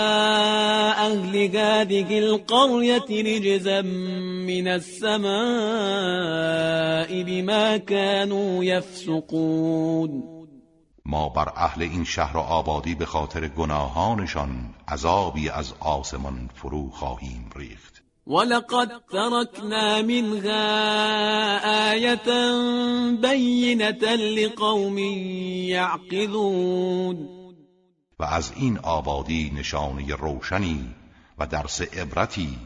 أهل 0.98 1.56
هذه 1.56 2.18
القرية 2.18 3.08
رجزا 3.10 3.82
من 4.46 4.68
السماء 4.68 5.32
بما 7.22 7.76
كانوا 7.76 8.64
يفسقون. 8.64 10.36
ما 11.06 11.28
بر 11.28 11.48
اهل 11.56 11.82
این 11.82 12.04
شهر 12.04 12.36
و 12.36 12.40
آبادی 12.40 12.94
به 12.94 13.06
خاطر 13.06 13.48
گناهانشان 13.48 14.74
عذابی 14.88 15.48
از 15.48 15.74
آسمان 15.80 16.50
فرو 16.54 16.90
خواهیم 16.90 17.50
ریخت. 17.56 17.85
ولقد 18.26 18.88
تركنا 19.12 20.02
منها 20.02 20.62
آية 21.92 22.28
بينة 23.20 24.14
لقوم 24.14 24.98
يعقلون 25.68 27.28
و 28.18 28.24
از 28.24 28.52
این 28.56 28.78
آبادی 28.78 29.52
نشانه 29.54 30.14
روشنی 30.14 30.94
و 31.38 31.46
درس 31.46 31.80
عبرتی 31.80 32.58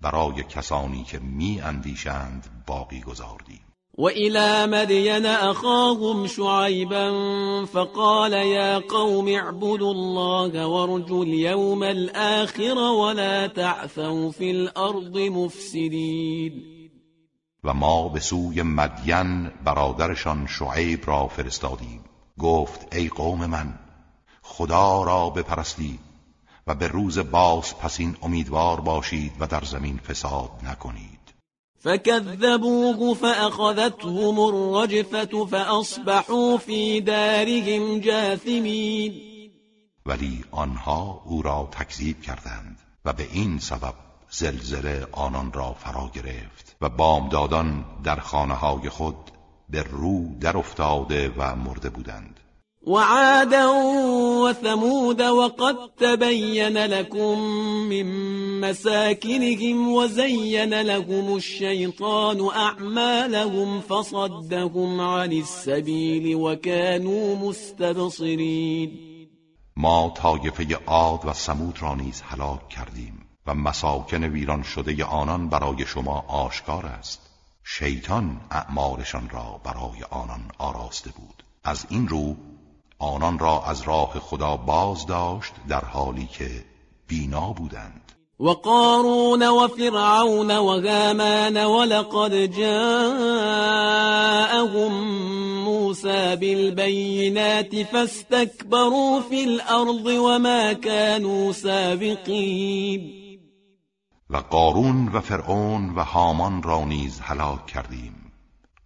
برای 0.00 0.42
کسانی 0.42 1.04
که 1.04 1.18
می 1.18 1.60
اندیشند 1.60 2.64
باقی 2.66 3.00
گذاردیم. 3.00 3.73
وإلى 3.98 4.66
مدين 4.66 5.26
أخاهم 5.26 6.26
شعيبا 6.26 7.10
فقال 7.64 8.32
يا 8.32 8.78
قوم 8.78 9.28
اعبدوا 9.28 9.92
الله 9.92 10.66
وارجوا 10.66 11.24
اليوم 11.24 11.82
الآخر 11.82 12.78
ولا 12.78 13.46
تعثوا 13.46 14.30
في 14.30 14.50
الأرض 14.50 15.18
مفسدين. 15.18 16.74
و 17.64 17.74
ما 17.74 18.08
به 18.08 18.20
سوی 18.20 18.62
مدین 18.62 19.50
برادرشان 19.64 20.46
شعیب 20.46 21.00
را 21.06 21.26
فرستادیم. 21.26 22.04
گفت 22.38 22.94
ای 22.94 23.08
قوم 23.08 23.46
من 23.46 23.74
خدا 24.42 25.02
را 25.02 25.30
بپرستید 25.30 26.00
و 26.66 26.74
به 26.74 26.88
روز 26.88 27.18
باز 27.18 27.78
پسین 27.78 28.16
امیدوار 28.22 28.80
باشید 28.80 29.32
و 29.40 29.46
در 29.46 29.64
زمین 29.64 29.98
فساد 29.98 30.50
نکنید. 30.62 31.13
فكذبوه 31.84 33.14
فأخذتهم 33.14 34.40
الرجفة 34.40 35.46
فأصبحوا 35.46 36.56
في 36.56 37.00
دارهم 37.00 38.00
جاثمين 38.00 39.12
ولی 40.06 40.44
آنها 40.50 41.22
او 41.24 41.42
را 41.42 41.68
تکذیب 41.72 42.22
کردند 42.22 42.78
و 43.04 43.12
به 43.12 43.28
این 43.32 43.58
سبب 43.58 43.94
زلزله 44.30 45.06
آنان 45.12 45.52
را 45.52 45.72
فرا 45.72 46.10
گرفت 46.14 46.76
و 46.80 46.88
بامدادان 46.88 47.84
در 48.04 48.16
خانه 48.16 48.54
های 48.54 48.88
خود 48.88 49.30
به 49.68 49.82
رو 49.82 50.38
در 50.40 50.56
افتاده 50.56 51.32
و 51.36 51.56
مرده 51.56 51.90
بودند. 51.90 52.33
وعادا 52.86 53.66
وثمود 54.44 55.20
وقد 55.22 55.76
تبين 55.96 56.78
لكم 56.78 57.38
من 57.88 58.06
مساكنهم 58.60 59.92
وزين 59.92 60.80
لهم 60.80 61.36
الشيطان 61.36 62.48
أعمالهم 62.50 63.80
فصدهم 63.80 65.00
عن 65.00 65.32
السبيل 65.32 66.36
وكانوا 66.36 67.36
مستبصرين. 67.36 68.90
ما 69.76 70.08
طایفه 70.08 70.78
عاد 70.86 71.20
و 71.24 71.32
سمود 71.32 71.82
را 71.82 71.94
نیز 71.94 72.22
هلاک 72.22 72.68
کردیم 72.68 73.26
و 73.46 73.54
مساکن 73.54 74.24
ویران 74.24 74.62
شده 74.62 75.04
آنان 75.04 75.48
برای 75.48 75.86
شما 75.86 76.24
آشکار 76.28 76.86
است. 76.86 77.20
شیطان 77.64 78.40
اعمالشان 78.50 79.28
را 79.28 79.60
برای 79.64 80.02
آنان 80.10 80.50
آراسته 80.58 81.10
بود. 81.10 81.44
از 81.64 81.86
این 81.90 82.08
رو 82.08 82.36
آنان 83.04 83.38
را 83.38 83.62
از 83.62 83.82
راه 83.82 84.18
خدا 84.20 84.56
باز 84.56 85.06
داشت 85.06 85.52
در 85.68 85.84
حالی 85.84 86.26
که 86.26 86.64
بینا 87.08 87.52
بودند. 87.52 88.12
وقارون 88.40 89.42
وفرعون 89.42 90.50
وهامان 90.50 91.56
ولقد 91.56 92.46
جاءهم 92.46 93.44
موسى 95.64 96.36
بالبينات 96.36 97.82
فاستكبروا 97.82 99.20
في 99.20 99.44
الأرض 99.44 100.06
وما 100.06 100.72
كانوا 100.72 101.52
سابقين 101.52 103.24
و 104.30 104.36
قارون 104.36 105.08
و 105.08 105.20
فرعون 105.20 105.94
و 105.94 106.04
هامان 106.04 106.62
را 106.62 106.84
نیز 106.84 107.20
هلاک 107.20 107.66
کردیم. 107.66 108.32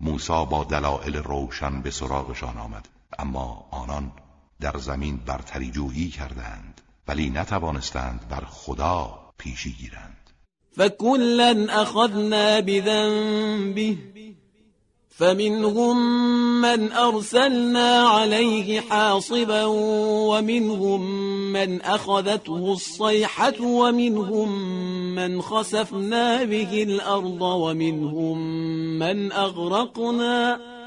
موسی 0.00 0.46
با 0.50 0.64
دلایل 0.64 1.16
روشن 1.16 1.82
به 1.82 1.90
سراغشان 1.90 2.58
آمد. 2.58 2.88
اما 3.18 3.68
آنان 3.70 4.12
در 4.60 4.78
زمین 4.78 5.16
برتری 5.16 5.70
جویی 5.70 6.08
کردند 6.10 6.80
ولی 7.08 7.30
نتوانستند 7.30 8.28
بر 8.30 8.44
خدا 8.44 9.18
پیشی 9.38 9.72
گیرند. 9.72 10.30
فكلا 10.76 11.66
اخذنا 11.70 12.60
بذنبه 12.60 13.96
فمنهم 15.08 15.96
من 16.60 16.92
ارسلنا 16.92 18.08
عليه 18.08 18.80
حاصبا 18.80 19.64
ومنهم 20.30 21.00
من 21.52 21.82
اخذته 21.82 22.72
الصيحة 22.72 23.60
ومنهم 23.60 24.48
من 25.14 25.42
خسفنا 25.42 26.44
به 26.44 26.82
الارض 26.82 27.42
ومنهم 27.42 28.38
من 28.98 29.32
اغرقنا. 29.32 30.77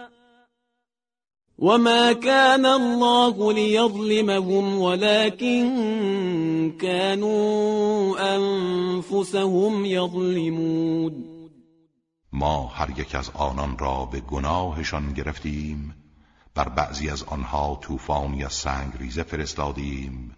وما 1.62 2.14
كان 2.14 2.66
الله 2.66 3.54
ليظلمهم 3.54 4.78
ولكن 4.78 5.68
كانوا 6.82 8.36
انفسهم 8.36 9.86
يظلمون 9.86 11.26
ما 12.32 12.68
هر 12.74 13.00
یک 13.00 13.16
از 13.16 13.30
آنان 13.34 13.78
را 13.78 14.06
به 14.06 14.20
گناهشان 14.20 15.14
گرفتیم 15.14 15.96
بر 16.56 16.70
بعضی 16.70 17.10
از 17.10 17.24
آنها 17.24 17.80
طوفانی 17.82 18.44
از 18.44 18.54
سنگ 18.54 18.92
ریزه 19.00 19.24
فرستادیم 19.24 20.36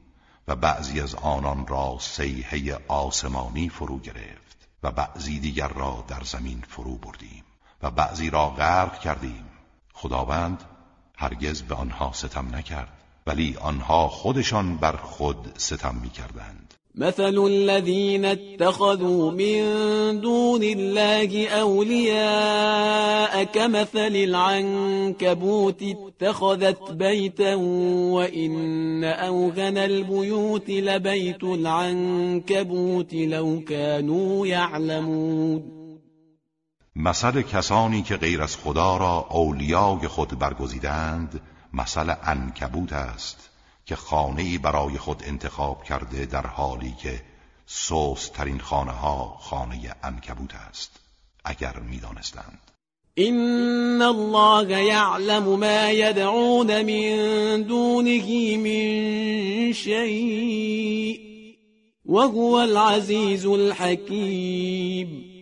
و 0.48 0.56
بعضی 0.56 1.02
از 1.02 1.16
آنان 1.16 1.68
را 1.68 1.98
سیحه 2.00 2.80
آسمانی 2.88 3.70
فرو 3.70 4.00
گرفت 4.00 4.70
و 4.84 4.92
بعضی 4.92 5.40
دیگر 5.40 5.68
را 5.68 6.04
در 6.08 6.24
زمین 6.24 6.64
فرو 6.70 6.98
بردیم 6.98 7.44
و 7.82 7.92
بعضی 7.92 8.30
را 8.30 8.50
غرق 8.50 9.00
کردیم. 9.00 9.46
خداوند 9.94 10.64
هرگز 11.24 11.62
به 11.62 11.76
آنها 11.76 12.12
ستم 12.14 12.56
نکرد 12.56 12.88
ولی 13.28 13.56
آنها 13.62 14.08
خودشان 14.08 14.78
بر 14.78 14.96
خود 14.96 15.38
ستم 15.58 15.96
می‌کردند. 16.04 16.74
مثل 16.96 17.38
الذين 17.38 18.26
اتخذوا 18.26 19.32
من 19.32 19.64
دون 20.22 20.64
الله 20.64 21.48
أولياء 21.48 23.44
كمثل 23.44 24.16
العنكبوت 24.16 25.84
اتخذت 25.84 26.92
بيتا 26.92 27.56
وإن 27.56 29.04
أوغن 29.04 29.78
البيوت 29.78 30.70
لبيت 30.70 31.44
العنكبوت 31.44 33.14
لو 33.14 33.64
كانوا 33.68 34.48
يعلمون 34.48 35.83
مثل 37.06 37.42
کسانی 37.42 38.02
که 38.02 38.18
غیر 38.18 38.42
از 38.42 38.58
خدا 38.58 38.98
را 38.98 39.28
اولیای 39.30 40.08
خود 40.08 40.40
برگزیدند 40.40 41.42
مثل 41.74 42.14
انکبوت 42.24 42.94
است 42.94 43.50
که 43.86 43.96
خانه 43.96 44.58
برای 44.58 44.98
خود 44.98 45.24
انتخاب 45.26 45.84
کرده 45.84 46.26
در 46.26 46.48
حالی 46.48 46.96
که 47.02 47.22
سوس 47.66 48.30
ترین 48.30 48.60
خانه 48.60 48.92
ها 48.92 49.38
خانه 49.40 49.96
انکبوت 50.04 50.56
است 50.56 51.00
اگر 51.46 51.80
می‌دانستند. 51.80 52.72
این 53.16 54.02
الله 54.02 54.84
یعلم 54.84 55.44
ما 55.44 55.90
یدعون 55.92 56.82
من 56.82 57.62
دونه 57.62 58.58
من 58.58 59.74
شیء 59.74 61.20
وهو 62.06 62.54
العزیز 62.54 63.46
الحکیم 63.46 65.33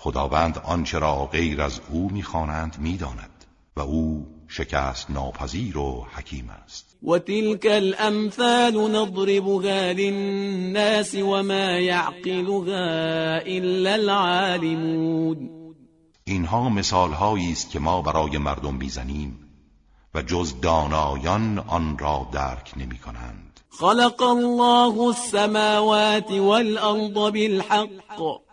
خداوند 0.00 0.58
آنچه 0.64 0.98
را 0.98 1.26
غیر 1.26 1.62
از 1.62 1.80
او 1.90 2.10
می‌خوانند 2.12 2.76
می‌داند 2.78 3.44
و 3.76 3.80
او 3.80 4.26
شکست 4.48 5.10
ناپذیر 5.10 5.78
و 5.78 6.06
حکیم 6.16 6.50
است. 6.64 6.96
و 7.02 7.18
تلك 7.18 7.66
الامثال 7.66 8.90
نضربها 8.90 9.92
للناس 9.92 11.14
وما 11.14 11.70
يعقلها 11.78 13.40
الا 13.46 13.92
العالمون. 13.92 15.50
اینها 16.24 16.68
مثال 16.68 17.10
است 17.52 17.70
که 17.70 17.78
ما 17.78 18.02
برای 18.02 18.38
مردم 18.38 18.74
می‌زنیم 18.74 19.38
و 20.14 20.22
جز 20.22 20.60
دانایان 20.60 21.58
آن 21.58 21.98
را 21.98 22.28
درک 22.32 22.72
نمی 22.76 22.98
کنند 22.98 23.60
خلق 23.70 24.22
الله 24.22 25.00
السماوات 25.00 26.30
والارض 26.30 27.10
بالحق. 27.10 28.47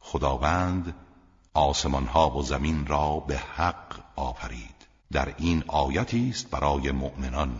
خداوند 0.00 0.94
آسمان 1.54 2.04
ها 2.04 2.30
و 2.38 2.42
زمین 2.42 2.86
را 2.86 3.24
به 3.28 3.36
حق 3.36 3.94
آفرید. 4.16 4.76
در 5.12 5.34
این 5.38 5.64
آیتی 5.66 6.28
است 6.30 6.50
برای 6.50 6.90
مؤمنان. 6.90 7.50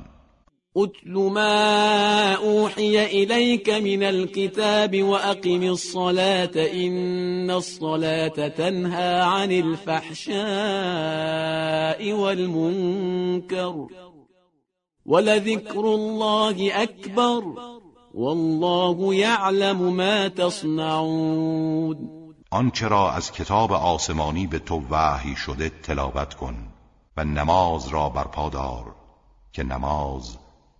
اتل 0.74 1.10
ما 1.10 2.34
اوحی 2.34 2.98
الیک 2.98 3.68
من 3.68 4.02
الكتاب 4.02 5.02
وأقم 5.02 5.62
الصلاة. 5.62 6.56
إن 6.56 7.50
الصلاة 7.50 8.48
تنهى 8.48 9.20
عن 9.20 9.52
الفحشاء 9.52 10.42
والمنكر. 12.12 14.05
ولذكر 15.06 15.80
الله 15.80 16.82
أكبر 16.82 17.42
والله 18.14 19.14
يعلم 19.14 19.96
ما 19.96 20.28
تصنعون 20.28 22.08
آنچه 22.50 22.88
را 22.88 23.12
از 23.12 23.32
کتاب 23.32 23.72
آسمانی 23.72 24.46
به 24.46 24.58
تو 24.58 24.82
وحی 24.90 25.36
شده 25.36 25.68
تلاوت 25.82 26.34
کن 26.34 26.54
و 27.16 27.24
نماز 27.24 27.88
را 27.88 28.08
برپا 28.08 28.48
دار 28.48 28.94
که 29.52 29.62
نماز 29.62 30.36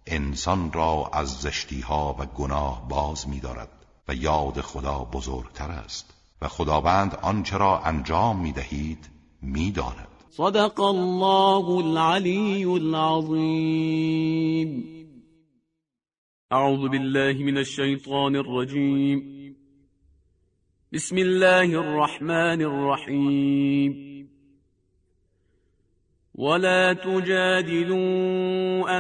انسان 0.07 0.73
را 0.73 1.11
از 1.13 1.41
زشتی 1.41 1.81
ها 1.81 2.17
و 2.19 2.27
گناه 2.27 2.89
باز 2.89 3.29
می 3.29 3.41
دارد 3.41 3.69
و 4.09 4.15
یاد 4.15 4.61
خدا 4.61 4.99
بزرگتر 4.99 5.71
است 5.71 6.15
و 6.43 6.49
خداوند 6.49 7.19
آنچه 7.23 7.57
را 7.57 7.79
انجام 7.79 8.37
می 8.37 8.53
دهید 8.53 9.09
می 9.43 9.71
داند. 9.71 10.16
صدق 10.31 10.81
الله 10.81 11.81
العلي 11.81 12.65
العظيم. 12.65 14.27
أعوذ 16.53 16.89
بالله 16.89 17.33
من 17.33 17.59
الشيطان 17.59 18.37
الرجيم. 18.37 19.37
بسم 20.93 21.19
الله 21.19 21.65
الرحمن 21.65 22.63
الرحيم. 22.63 24.07
ولا 26.35 26.93
تجادلوا 26.93 27.97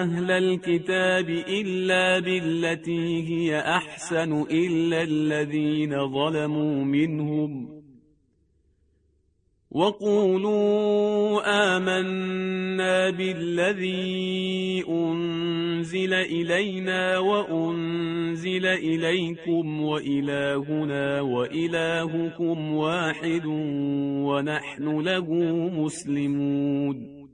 أهل 0.02 0.30
الكتاب 0.30 1.30
إلا 1.30 2.18
بالتي 2.18 3.28
هي 3.28 3.60
أحسن 3.60 4.32
إلا 4.42 5.02
الذين 5.02 6.12
ظلموا 6.12 6.84
منهم. 6.84 7.85
وقولوا 9.76 11.42
آمنا 11.76 13.10
بالذي 13.10 14.84
أنزل 14.88 16.14
إلينا 16.14 17.18
وأنزل 17.18 18.66
إليكم 18.66 19.80
وإلهنا 19.80 21.20
وإلهكم 21.20 22.72
واحد 22.72 23.46
ونحن 24.26 25.00
له 25.00 25.26
مسلمون 25.84 27.28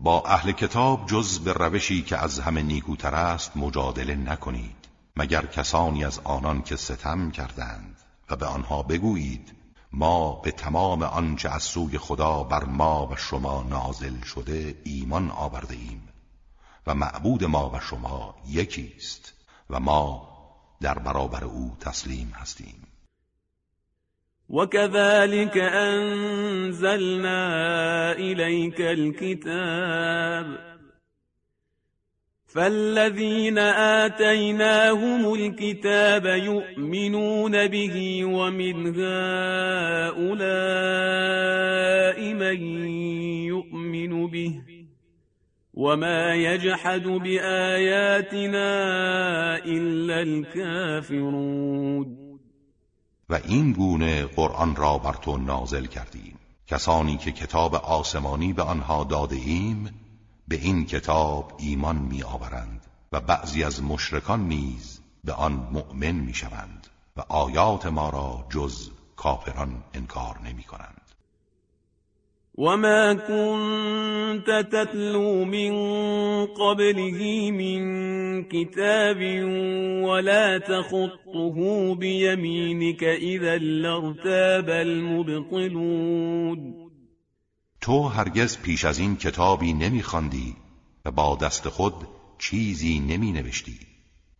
با 0.00 0.22
اهل 0.26 0.52
کتاب 0.52 1.06
جز 1.06 1.38
به 1.38 1.52
روشی 1.52 2.02
که 2.02 2.16
از 2.16 2.40
همه 2.40 2.62
نیکوتر 2.62 3.14
است 3.14 3.56
مجادله 3.56 4.14
نکنید 4.14 4.88
مگر 5.16 5.46
کسانی 5.46 6.04
از 6.04 6.20
آنان 6.24 6.62
که 6.62 6.76
ستم 6.76 7.30
کردند 7.30 7.96
و 8.30 8.36
به 8.36 8.46
آنها 8.46 8.82
بگویید 8.82 9.59
ما 9.92 10.32
به 10.32 10.50
تمام 10.50 11.02
آنچه 11.02 11.48
از 11.48 11.62
سوی 11.62 11.98
خدا 11.98 12.42
بر 12.42 12.64
ما 12.64 13.06
و 13.06 13.16
شما 13.16 13.62
نازل 13.62 14.20
شده 14.20 14.74
ایمان 14.84 15.30
آورده 15.30 15.74
ایم 15.74 16.08
و 16.86 16.94
معبود 16.94 17.44
ما 17.44 17.70
و 17.70 17.80
شما 17.80 18.34
یکی 18.48 18.92
است 18.96 19.34
و 19.70 19.80
ما 19.80 20.28
در 20.80 20.98
برابر 20.98 21.44
او 21.44 21.76
تسلیم 21.80 22.32
هستیم. 22.34 22.86
وكذلك 24.50 25.56
أنزلنا 25.56 27.42
إليك 28.12 28.80
الكتاب 28.80 30.69
فالذين 32.54 33.58
آتيناهم 33.58 35.34
الكتاب 35.34 36.26
يؤمنون 36.26 37.66
به 37.66 38.24
ومن 38.24 38.86
هؤلاء 38.96 40.24
من 42.34 42.62
يؤمن 43.46 44.26
به 44.26 44.54
وما 45.74 46.34
يجحد 46.34 47.02
بآياتنا 47.02 48.68
إلا 49.64 50.20
الكافرون 50.20 52.06
و 53.28 53.34
این 53.34 53.72
گونه 53.72 54.24
قرآن 54.24 54.76
را 54.76 54.98
بر 54.98 55.12
تو 55.12 55.36
نازل 55.36 55.86
کردیم. 55.86 56.38
کسانی 56.66 57.16
که 57.16 57.32
کتاب 57.32 57.74
آسمانی 57.74 58.52
به 58.52 58.62
آنها 58.62 59.04
داده 59.04 59.36
ایم 59.36 60.09
به 60.50 60.56
این 60.56 60.86
کتاب 60.86 61.52
ایمان 61.58 61.96
می 61.96 62.22
آورند 62.22 62.86
و 63.12 63.20
بعضی 63.20 63.64
از 63.64 63.82
مشرکان 63.82 64.48
نیز 64.48 65.00
به 65.24 65.32
آن 65.32 65.52
مؤمن 65.52 66.12
می 66.12 66.34
شوند 66.34 66.86
و 67.16 67.20
آیات 67.28 67.86
ما 67.86 68.10
را 68.10 68.46
جز 68.50 68.90
کافران 69.16 69.84
انکار 69.94 70.36
نمی 70.44 70.62
کنند 70.62 71.00
وما 72.58 73.14
كنت 73.14 74.68
تتلو 74.72 75.44
من 75.44 75.72
قبله 76.46 77.50
من 77.50 78.44
كتاب 78.44 79.16
ولا 80.08 80.58
تخطه 80.58 81.94
بيمينك 81.94 83.02
إذا 83.02 83.58
لارتاب 83.58 84.70
المبطلون 84.70 86.79
تو 87.80 88.08
هرگز 88.08 88.58
پیش 88.58 88.84
از 88.84 88.98
این 88.98 89.16
کتابی 89.16 89.72
نمیخواندی 89.72 90.56
و 91.04 91.10
با 91.10 91.36
دست 91.36 91.68
خود 91.68 91.94
چیزی 92.38 93.00
نمی 93.00 93.32
نوشتی 93.32 93.78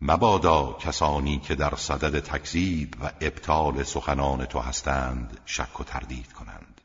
مبادا 0.00 0.76
کسانی 0.80 1.38
که 1.38 1.54
در 1.54 1.74
صدد 1.76 2.20
تکذیب 2.20 2.94
و 3.02 3.10
ابطال 3.20 3.82
سخنان 3.82 4.44
تو 4.44 4.58
هستند 4.58 5.40
شک 5.46 5.80
و 5.80 5.84
تردید 5.84 6.32
کنند. 6.32 6.80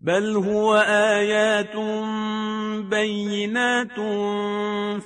بل 0.00 0.36
هو 0.36 0.66
آیات 1.16 1.76
بینات 2.90 3.96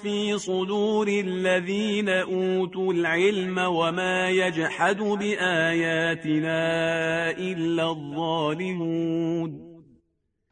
فی 0.02 0.38
صدور 0.38 1.08
الذین 1.08 2.08
اوتوا 2.08 2.92
العلم 2.92 3.58
وما 3.58 4.30
یجحد 4.30 4.98
بآیاتنا 4.98 6.50
الا 7.38 7.90
الظالمون. 7.90 9.69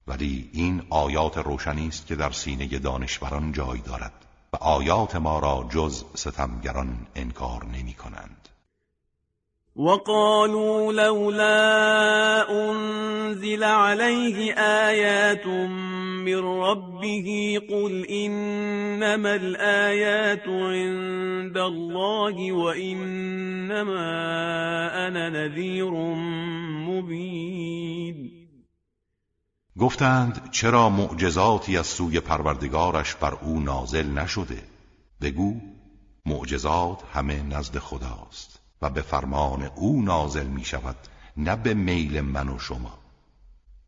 ولی 0.09 0.51
این 0.53 0.83
آیات 0.90 1.38
روشنی 1.38 1.88
است 1.88 2.07
که 2.07 2.16
در 2.16 2.31
سینه 2.31 2.66
دانشوران 2.66 3.53
جای 3.53 3.81
دارد 3.81 4.12
و 4.53 4.57
آیات 4.57 5.16
ما 5.16 5.38
را 5.38 5.68
جز 5.71 6.05
ستمگران 6.14 7.07
انکار 7.14 7.64
نمی 7.64 7.94
کنند. 7.94 8.49
وقالوا 9.77 10.92
لولا 10.92 12.44
انزل 12.49 13.64
عليه 13.64 14.55
آیات 14.55 15.47
من 15.47 16.42
ربه 16.61 17.61
قل 17.68 18.05
انما 18.09 19.29
الآیات 19.29 20.49
عند 20.49 21.59
الله 21.59 22.53
وانما 22.53 23.99
انا 25.07 25.29
نذیر 25.29 25.90
مبین. 26.88 28.38
گفتند 29.79 30.51
چرا 30.51 30.88
معجزاتی 30.88 31.79
از 31.79 31.87
سوی 31.87 32.21
پروردگارش 32.21 33.14
بر 33.14 33.35
او 33.35 33.61
نازل 33.61 34.07
نشده؟ 34.07 34.62
بگو 35.21 35.61
معجزات 36.27 37.03
همه 37.14 37.43
نزد 37.43 37.79
خداست 37.79 38.61
و 38.83 38.91
به 38.91 39.03
فرمان 39.03 39.71
او 39.77 40.03
نازل 40.03 40.47
می 40.47 40.64
شود 40.64 40.97
نه 41.37 41.57
به 41.57 41.75
میل 41.75 42.21
من 42.21 42.49
و 42.49 42.59
شما. 42.59 42.99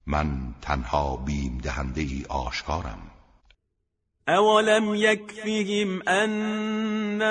من 0.06 0.54
تنها 0.62 1.16
بیم 1.16 1.58
دهنده 1.58 2.00
ای 2.00 2.24
آشکارم. 2.28 3.10
اولم 4.28 4.94
یکفهم 4.94 6.02
انا 6.06 7.24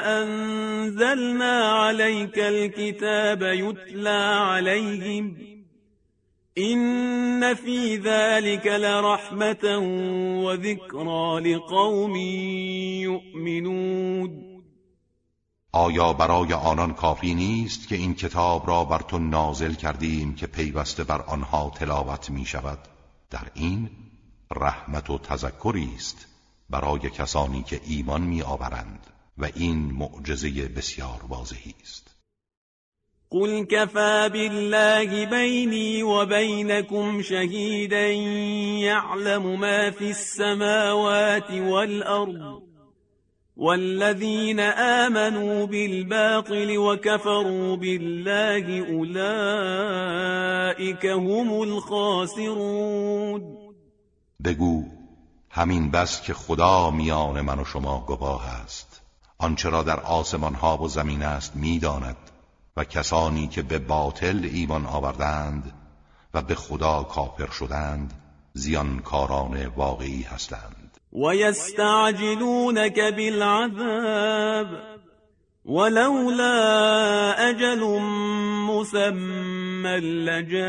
انزلنا 0.00 1.86
عليك 1.86 2.38
الكتاب 2.38 3.42
یتلا 3.42 4.54
علیهم 4.54 5.55
این 6.58 7.54
فی 7.54 7.98
ذلك 7.98 8.66
لرحمة 8.66 9.76
و 10.44 10.56
ذکرى 10.56 11.40
لقوم 11.40 12.16
یؤمنون 13.02 14.62
آیا 15.72 16.12
برای 16.12 16.52
آنان 16.52 16.94
کافی 16.94 17.34
نیست 17.34 17.88
که 17.88 17.94
این 17.94 18.14
کتاب 18.14 18.68
را 18.68 18.84
بر 18.84 18.98
تو 18.98 19.18
نازل 19.18 19.74
کردیم 19.74 20.34
که 20.34 20.46
پیوسته 20.46 21.04
بر 21.04 21.22
آنها 21.22 21.72
تلاوت 21.74 22.30
می 22.30 22.44
شود 22.44 22.78
در 23.30 23.46
این 23.54 23.90
رحمت 24.50 25.10
و 25.10 25.18
تذکری 25.18 25.92
است 25.96 26.26
برای 26.70 27.10
کسانی 27.10 27.62
که 27.62 27.80
ایمان 27.86 28.22
می 28.22 28.42
آورند 28.42 29.06
و 29.38 29.48
این 29.54 29.78
معجزه 29.78 30.68
بسیار 30.68 31.24
واضحی 31.28 31.74
است. 31.82 32.15
قل 33.30 33.64
كفى 33.64 34.28
بالله 34.32 35.24
بيني 35.24 36.02
وبينكم 36.02 37.22
شهيدا 37.22 38.06
يعلم 38.86 39.60
ما 39.60 39.90
في 39.90 40.10
السماوات 40.10 41.50
والأرض 41.50 42.62
والذين 43.56 44.60
آمنوا 44.60 45.66
بالباطل 45.66 46.78
وكفروا 46.78 47.76
بالله 47.76 48.86
أولئك 48.96 50.26
هم 51.06 51.62
الخاسرون. 51.62 53.42
بگو 54.44 54.84
همین 55.50 55.90
بس 55.90 56.22
که 56.22 56.34
خدا 56.34 56.90
میان 56.90 57.40
من 57.40 57.58
و 57.58 57.64
شما 57.64 58.04
گواه 58.06 58.46
است 58.64 59.02
آنچه 59.38 59.68
را 59.68 59.82
در 59.82 60.00
آسمان 60.00 60.54
ها 60.54 60.76
و 60.82 60.88
زمین 60.88 61.22
است 61.22 61.56
می‌داند. 61.56 62.16
و 62.76 62.84
کسانی 62.84 63.46
که 63.48 63.62
به 63.62 63.78
باطل 63.78 64.48
ایمان 64.52 64.86
آوردند 64.86 65.72
و 66.34 66.42
به 66.42 66.54
خدا 66.54 67.02
کافر 67.02 67.50
شدند 67.50 68.12
زیانکاران 68.52 69.66
واقعی 69.66 70.22
هستند. 70.22 70.98
و 71.12 71.34
یستعجلونک 71.34 72.98
بالعذاب 72.98 74.66
ولولا 75.64 77.32
اجل 77.38 78.00
مسمى 78.68 80.00
لجاءهم 80.00 80.60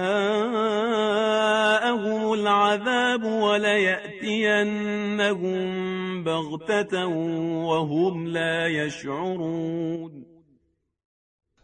العذاب 2.32 3.24
وليأتينهم 3.24 4.64
بغتة 6.24 7.08
وهم 7.08 8.28
لا 8.28 8.68
يشعرون 8.68 10.27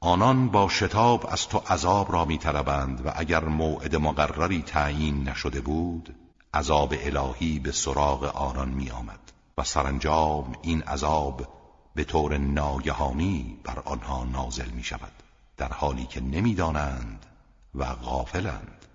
آنان 0.05 0.47
با 0.47 0.69
شتاب 0.69 1.25
از 1.29 1.47
تو 1.47 1.57
عذاب 1.57 2.11
را 2.11 2.25
میطلبند 2.25 3.05
و 3.05 3.11
اگر 3.15 3.43
موعد 3.43 3.95
مقرری 3.95 4.61
تعیین 4.61 5.29
نشده 5.29 5.61
بود 5.61 6.15
عذاب 6.53 6.93
الهی 7.01 7.59
به 7.59 7.71
سراغ 7.71 8.23
آنان 8.23 8.69
می 8.69 8.89
آمد 8.89 9.19
و 9.57 9.63
سرانجام 9.63 10.55
این 10.61 10.81
عذاب 10.81 11.47
به 11.95 12.03
طور 12.03 12.37
ناگهانی 12.37 13.57
بر 13.63 13.79
آنها 13.85 14.23
نازل 14.23 14.69
می 14.69 14.83
شود 14.83 15.11
در 15.57 15.73
حالی 15.73 16.05
که 16.05 16.21
نمی‌دانند 16.21 17.25
و 17.75 17.85
غافلند. 17.85 18.85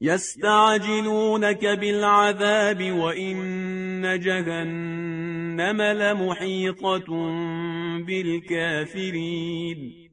یستعجلونك 0.00 1.64
بالعذاب 1.64 2.80
وإن 2.80 4.20
جهنم 4.20 5.80
لمحیطة 5.80 7.04
بالكافرین 8.06 10.03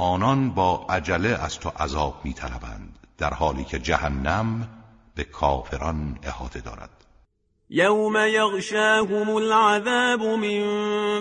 آنان 0.00 0.50
با 0.50 0.86
عجله 0.88 1.28
از 1.28 1.58
تو 1.58 1.68
عذاب 1.68 2.14
میطلبند 2.24 2.98
در 3.18 3.34
حالی 3.34 3.64
که 3.64 3.78
جهنم 3.78 4.68
به 5.14 5.24
کافران 5.24 6.18
احاطه 6.22 6.60
دارد. 6.60 6.90
یوم 7.70 8.16
یغشاهم 8.16 9.30
العذاب 9.30 10.22
من 10.22 10.64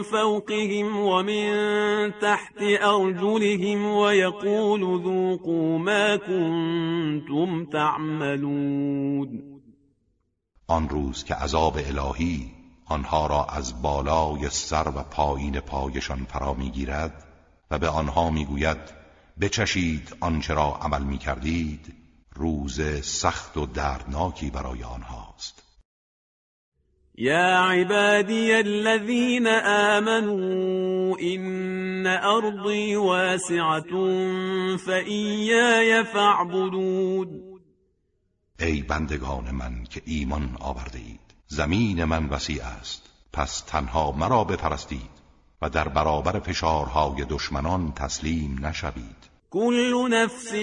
فوقهم 0.04 0.98
ومن 0.98 2.13
تحت 2.22 2.62
ارجلهم 2.62 3.86
ويقول 3.86 5.04
ذوقوا 5.04 5.78
ما 5.78 6.18
كنتم 6.18 7.65
تعملون. 7.65 9.44
آن 10.68 10.89
روز 10.89 11.24
که 11.24 11.36
عذاب 11.36 11.78
الهی 11.78 12.52
آنها 12.86 13.28
را 13.28 13.46
از 13.46 13.82
بالای 13.82 14.50
سر 14.50 14.88
و 14.89 15.04
پایین 15.04 15.60
پایشان 15.60 16.26
فرا 16.30 16.54
می‌گیرد 16.54 17.29
و 17.71 17.79
به 17.79 17.88
آنها 17.88 18.29
می‌گوید 18.29 18.77
بچشید 19.41 20.15
آنچه 20.19 20.53
را 20.53 20.79
عمل 20.82 21.03
می‌کردید 21.03 21.93
روز 22.36 22.82
سخت 23.05 23.58
و 23.58 23.65
دردناکی 23.65 24.49
برای 24.49 24.84
آنهاست. 24.84 25.63
یا 27.15 27.71
عبادی 27.71 28.51
الذین 28.51 29.47
آمنوا 29.65 31.15
این 31.15 32.08
ارضی 32.08 32.95
واسعة 32.95 34.77
فإیای 34.77 36.03
فاعبدون. 36.03 37.60
ای 38.60 38.82
بندگان 38.82 39.51
من 39.51 39.84
که 39.84 40.01
ایمان 40.05 40.58
آورده 40.60 40.99
اید 40.99 41.19
زمین 41.47 42.03
من 42.03 42.25
وسیع 42.25 42.65
است 42.65 43.10
پس 43.34 43.62
تنها 43.62 44.12
مرا 44.12 44.43
بپرستید. 44.43 45.18
و 45.62 45.69
در 45.69 45.88
برابر 45.88 46.39
فشارهای 46.39 47.26
دشمنان 47.30 47.91
تسلیم 47.91 48.65
نشوید. 48.65 49.30
كل 49.50 50.10
نفس 50.12 50.54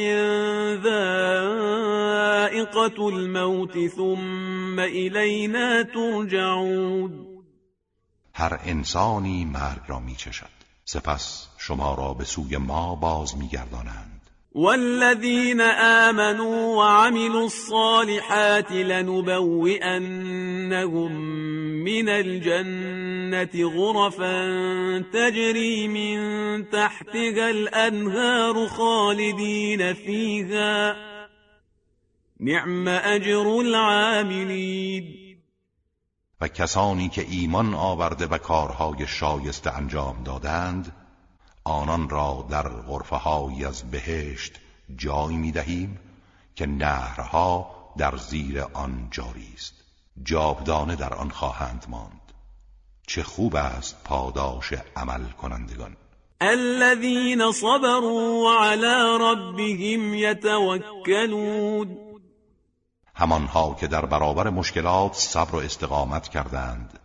ذائقة 0.83 3.05
الموت 3.05 3.89
ثم 3.89 4.79
إلينا 4.79 5.83
ترجعون. 5.83 7.27
هر 8.35 8.61
انسانی 8.65 9.45
مرگ 9.45 9.83
را 9.87 10.01
میچشد. 10.01 10.57
سپس 10.85 11.49
شما 11.59 11.95
را 11.95 12.15
به 12.15 12.25
سوی 12.25 12.57
ما 12.57 12.95
باز 12.95 13.37
میگردانند. 13.37 14.16
والذين 14.57 15.61
آمنوا 15.61 16.77
وعملوا 16.77 17.45
الصالحات 17.45 18.73
لنبوئنهم 18.73 19.93
من 21.85 22.09
الجنة 22.09 23.69
غرفا 23.69 24.41
تجري 25.13 25.89
من 25.89 26.19
تحتها 26.71 27.51
الأنهار 27.51 28.69
خالدين 28.69 29.95
فيها. 29.95 30.97
نعم 32.41 32.89
أجر 32.89 33.61
العاملين. 33.61 35.27
و 36.41 36.49
کسانی 36.49 37.09
که 37.09 37.27
ایمان 37.31 37.75
آورده 37.75 38.27
و 38.27 38.39
کارهای 38.39 39.07
شایسته 39.07 39.77
انجام 39.77 40.23
دادند 40.25 41.06
آنان 41.67 42.09
را 42.09 42.47
در 42.51 42.69
غرفه 42.69 43.29
از 43.67 43.91
بهشت 43.91 44.53
جای 44.97 45.37
می 45.37 45.53
دهیم 45.53 45.99
که 46.57 46.67
نهرها 46.67 47.77
در 47.97 48.17
زیر 48.17 48.63
آن 48.73 49.09
جاری 49.11 49.53
است. 49.55 49.75
جاودانه 50.23 50.97
در 50.97 51.15
آن 51.15 51.31
خواهند 51.31 51.87
ماند. 51.89 52.33
چه 53.07 53.23
خوب 53.23 53.57
است 53.57 54.05
پاداش 54.05 54.75
عمل 54.97 55.25
کنندگان 55.31 55.97
الذين 56.41 57.53
صبروا 57.53 58.43
وعلى 58.45 59.19
ربهم 59.21 60.15
يتوكلون. 60.15 61.97
همانها 63.15 63.75
که 63.81 63.87
در 63.87 64.07
برابر 64.07 64.51
مشکلات 64.51 65.15
صبر 65.15 65.55
و 65.55 65.59
استقامت 65.59 66.29
کردند 66.29 66.99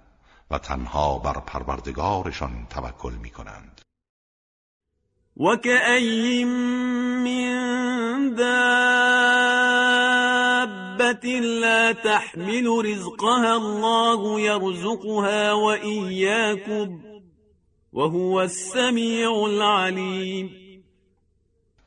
و 0.52 0.58
تنها 0.58 1.18
بر 1.18 1.40
پروردگارشان 1.40 2.68
توکل 2.70 3.14
می 3.14 3.30
کنند 3.30 3.82
وكأي 5.42 6.46
من 7.26 7.50
دابة 8.36 8.50
لا 11.40 11.92
تحمل 11.92 12.86
رزقها 12.86 13.56
الله 13.56 14.40
يرزقها 14.40 15.54
وإياكم 15.54 17.02
وهو 17.94 18.42
السميع 18.42 19.46
العليم 19.46 20.62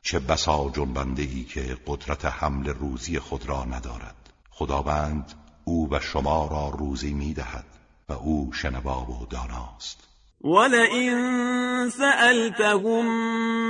چه 0.03 0.19
بسا 0.19 0.71
جنبنده 0.77 1.23
ای 1.23 1.45
که 1.45 1.79
قدرت 1.87 2.25
حمل 2.25 2.69
روزی 2.69 3.19
خود 3.19 3.49
را 3.49 3.65
ندارد. 3.65 4.33
خداوند 4.51 5.33
او 5.65 5.89
و 5.91 6.01
شما 6.01 6.49
را 6.51 6.69
روزی 6.79 7.13
می‌دهد 7.13 7.65
و 8.09 8.13
او 8.13 8.53
شنوا 8.53 9.01
و 9.11 9.27
داناست. 9.31 10.14
ولئن 10.45 11.91
سألتهم 11.91 13.05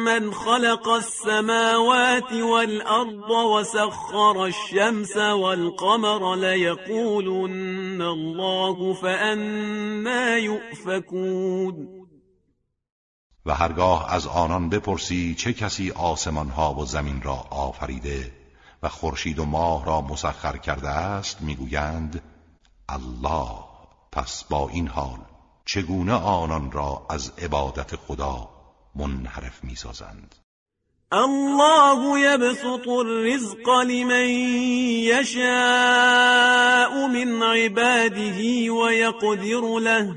من 0.05 0.33
خلق 0.33 0.89
السماوات 0.89 2.33
والأرض 2.33 3.31
وسخر 3.31 4.47
الشمس 4.47 5.17
والقمر 5.17 6.35
ليقولن 6.35 8.03
الله 8.03 8.95
فأنا 8.95 10.37
يؤفكون. 10.37 12.05
و 13.47 13.55
هرگاه 13.55 14.15
از 14.15 14.27
آنان 14.27 14.69
بپرسی 14.69 15.35
چه 15.35 15.53
کسی 15.53 15.91
آسمان 15.91 16.49
ها 16.49 16.75
و 16.75 16.85
زمین 16.87 17.23
را 17.23 17.35
آفریده 17.51 18.33
و 18.83 18.89
خورشید 18.89 19.39
و 19.39 19.45
ماه 19.45 19.85
را 19.85 20.01
مسخر 20.01 20.57
کرده 20.57 20.89
است 20.89 21.43
می‌گویند 21.43 22.23
الله 22.89 23.49
پس 24.13 24.45
با 24.45 24.69
این 24.69 24.89
حال 24.89 25.19
چگونه 25.67 26.13
آنان 26.13 26.73
را 26.73 27.07
از 27.11 27.33
عبادت 27.39 27.97
خدا 27.97 28.49
منحرف 28.95 29.65
می‌سازند؟ 29.65 30.35
الله 31.13 32.21
يبسط 32.21 32.89
الرزق 32.89 33.69
لمن 33.69 34.29
يشاء 35.11 37.07
من 37.07 37.43
عباده 37.43 38.71
ويقدر 38.71 39.79
له. 39.79 40.17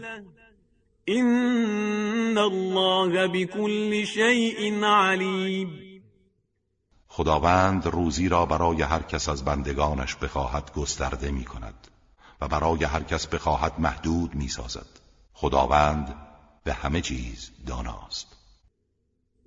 إن 1.10 2.38
الله 2.38 3.28
بكل 3.28 4.06
شيء 4.06 4.84
عليم. 4.86 5.88
خداوند 7.08 7.88
روزی 7.88 8.30
را 8.30 8.46
برای 8.46 8.82
هر 8.82 9.02
کس 9.02 9.30
از 9.30 9.46
بندگانش 9.46 10.16
بخواهد 10.16 10.74
گسترده 10.74 11.32
می 11.32 11.46
کند 11.46 11.88
و 12.42 12.48
برای 12.48 12.84
هر 12.84 13.04
کس 13.04 13.28
بخواهد 13.28 13.80
محدود 13.80 14.36
می 14.36 14.48
سازد. 14.48 15.07
خداوند 15.40 16.16
به 16.64 16.74
همه 16.74 17.02
چیز 17.02 17.52
داناست. 17.68 18.28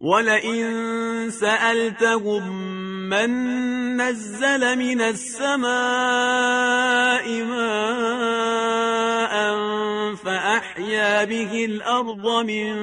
ولئن 0.01 1.31
سألتهم 1.31 2.49
من 3.09 3.31
نزل 3.97 4.79
من 4.79 5.01
السماء 5.01 5.65
ماء 7.45 9.35
فأحيا 10.15 11.25
به 11.25 11.65
الأرض 11.65 12.45
من 12.47 12.75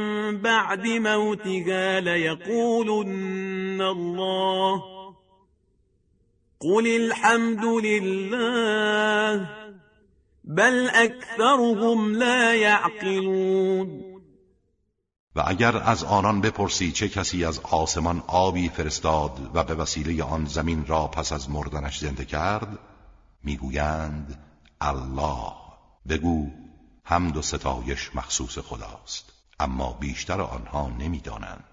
بعد 0.42 0.88
موتها 0.88 2.00
ليقولن 2.00 3.82
الله. 3.82 4.84
قل 6.60 6.88
الحمد 6.88 7.66
لله 7.66 9.57
بل 10.48 10.90
اکثرهم 10.94 12.16
لا 12.16 12.56
یعقلون. 12.56 14.04
و 15.36 15.44
اگر 15.46 15.78
از 15.78 16.04
آنان 16.04 16.42
بپرسی 16.42 16.92
چه 16.92 17.10
کسی 17.10 17.46
از 17.46 17.60
آسمان 17.60 18.24
آبی 18.28 18.70
فرستاد 18.70 19.52
و 19.54 19.64
به 19.64 19.76
وسیله 19.76 20.24
آن 20.24 20.46
زمین 20.46 20.86
را 20.86 21.08
پس 21.08 21.32
از 21.32 21.50
مردنش 21.50 22.00
زنده 22.00 22.26
کرد 22.26 22.80
می‌گویند 23.44 24.44
الله. 24.82 25.54
بگو 26.10 26.48
حمد 27.04 27.38
و 27.38 27.42
ستایش 27.42 28.16
مخصوص 28.16 28.58
خداست 28.58 29.32
اما 29.60 29.98
بیشتر 30.00 30.42
آنها 30.42 30.90
نمی‌دانند. 31.00 31.64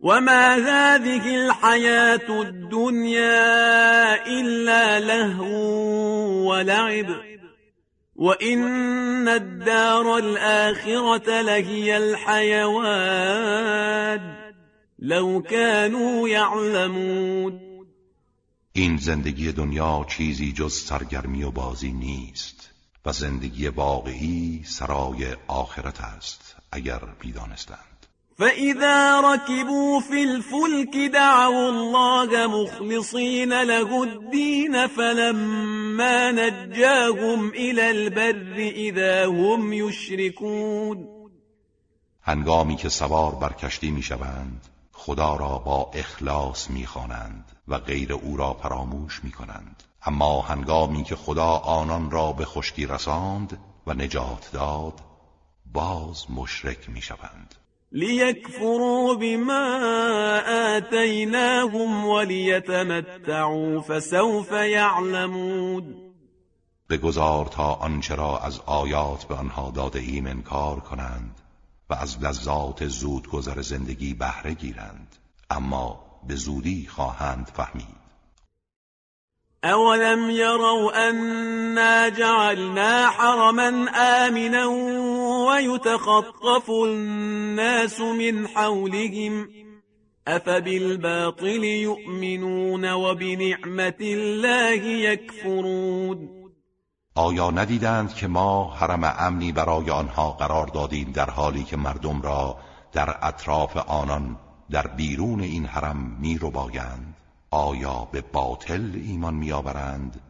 وما 0.00 0.54
هذه 0.66 1.26
الحياة 1.26 2.30
الدنيا 2.30 4.14
إلا 4.26 4.98
لهو 4.98 5.44
ولعب. 6.50 7.33
وَإِنَّ 8.16 9.28
الدَّارَ 9.28 10.18
الْآخِرَةَ 10.18 11.42
لَهِيَ 11.42 11.96
الْحَيَوَانُ 11.96 13.44
لَوْ 14.98 15.42
كَانُوا 15.42 16.28
يَعْلَمُونَ 16.28 17.60
این 18.72 18.96
زندگی 18.96 19.52
دنیا 19.52 20.06
چیزی 20.08 20.52
جز 20.52 20.72
سرگرمی 20.72 21.42
و 21.42 21.50
بازی 21.50 21.92
نیست 21.92 22.70
و 23.06 23.12
زندگی 23.12 23.68
واقعی 23.68 24.62
سرای 24.64 25.36
آخرت 25.48 26.00
است 26.00 26.56
اگر 26.72 27.00
بیدانستند. 27.20 27.93
فإذا 28.38 29.20
ركبوا 29.20 30.00
في 30.00 30.24
الفلك 30.24 30.96
دعوا 31.12 31.68
الله 31.68 32.46
مخلصين 32.46 33.62
له 33.62 34.02
الدين 34.02 34.86
فلما 34.86 36.32
نجاهم 36.32 37.48
إلى 37.48 37.90
البر 37.90 38.58
إذا 38.58 39.26
هم 39.26 39.72
يشركون 39.72 41.08
هنگامی 42.22 42.76
که 42.76 42.88
سوار 42.88 43.34
بر 43.34 43.52
کشتی 43.52 43.90
می‌شوند 43.90 44.68
خدا 44.92 45.36
را 45.36 45.58
با 45.58 45.90
اخلاص 45.94 46.70
می‌خوانند 46.70 47.52
و 47.68 47.78
غیر 47.78 48.12
او 48.12 48.36
را 48.36 48.54
فراموش 48.54 49.20
می‌کنند. 49.24 49.82
اما 50.06 50.40
هنگامی 50.40 51.04
که 51.04 51.16
خدا 51.16 51.50
آنان 51.56 52.10
را 52.10 52.32
به 52.32 52.44
خشکی 52.44 52.86
رساند 52.86 53.58
و 53.86 53.94
نجات 53.94 54.50
داد 54.52 55.00
باز 55.72 56.30
مشرک 56.30 56.90
می‌شوند. 56.90 57.54
لیکفروا 57.94 59.14
بما 59.14 59.78
آتیناهم 60.76 62.06
ولیتمتعوا 62.06 63.80
فسوف 63.80 64.52
یعلمون 64.52 65.94
بگذار 66.90 67.46
تا 67.46 67.72
آنچه 67.74 68.14
را 68.14 68.38
از 68.38 68.60
آیات 68.66 69.24
به 69.24 69.34
آنها 69.34 69.70
داده 69.70 69.98
ایم 69.98 70.26
انکار 70.26 70.80
کنند 70.80 71.40
و 71.90 71.94
از 71.94 72.24
لذات 72.24 72.86
زود 72.86 73.28
گذر 73.28 73.62
زندگی 73.62 74.14
بهره 74.14 74.54
گیرند. 74.54 75.16
اما 75.50 76.00
به 76.28 76.34
زودی 76.34 76.86
خواهند 76.86 77.50
فهمید. 77.56 78.04
اولم 79.64 80.30
يروا 80.30 80.92
أنا 80.92 82.10
جعلنا 82.10 83.06
حرما 83.06 83.88
آمنا 84.26 84.66
ويتخطف 85.48 86.70
الناس 86.70 88.00
من 88.00 88.48
حولهم 88.48 89.48
أفبالباطل 90.28 91.64
يؤمنون 91.64 92.92
وبنعمة 92.92 94.00
الله 94.00 94.82
يكفرون 94.82 96.28
آیا 97.16 97.50
ندیدند 97.50 98.14
که 98.14 98.26
ما 98.26 98.70
حرم 98.70 99.14
امنی 99.18 99.52
برای 99.52 99.90
آنها 99.90 100.30
قرار 100.30 100.66
دادیم 100.66 101.12
در 101.12 101.30
حالی 101.30 101.64
که 101.64 101.76
مردم 101.76 102.22
را 102.22 102.56
در 102.92 103.16
اطراف 103.22 103.76
آنان 103.76 104.36
در 104.70 104.86
بیرون 104.86 105.40
این 105.40 105.66
حرم 105.66 106.16
می 106.20 106.38
رو 106.38 106.50
بایند 106.50 107.16
آیا 107.50 108.08
به 108.12 108.20
باطل 108.20 108.90
ایمان 108.94 109.34
میآورند 109.34 110.20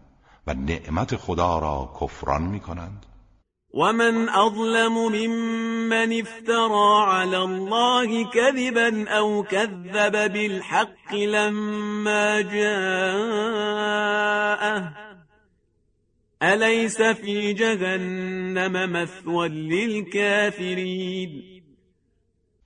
و 0.46 0.54
نعمت 0.54 1.16
خدا 1.16 1.58
را 1.58 1.92
کفران 2.00 2.42
می 2.42 2.60
کنند 2.60 3.06
ومن 3.74 4.28
اظلم 4.28 4.94
ممن 5.12 6.20
افترى 6.20 7.04
على 7.06 7.38
الله 7.38 8.30
كذبا 8.30 9.10
او 9.10 9.42
كذب 9.42 10.32
بالحق 10.32 11.14
لما 11.14 12.40
جاءه 12.40 13.64
أليس 16.42 17.02
في 17.02 17.52
جهنم 17.52 18.92
مثوى 18.92 19.48
للكافرين؟ 19.48 21.30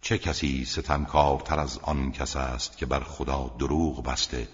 چه 0.03 0.19
کسی 0.19 0.65
ستمکارتر 0.65 1.61
از 1.61 1.79
آن 1.83 2.13
کس 2.13 2.37
است 2.37 2.79
که 2.79 2.87
بر 2.87 3.01
خدا 3.01 3.55
دروغ 3.59 4.05
بسته 4.05 4.49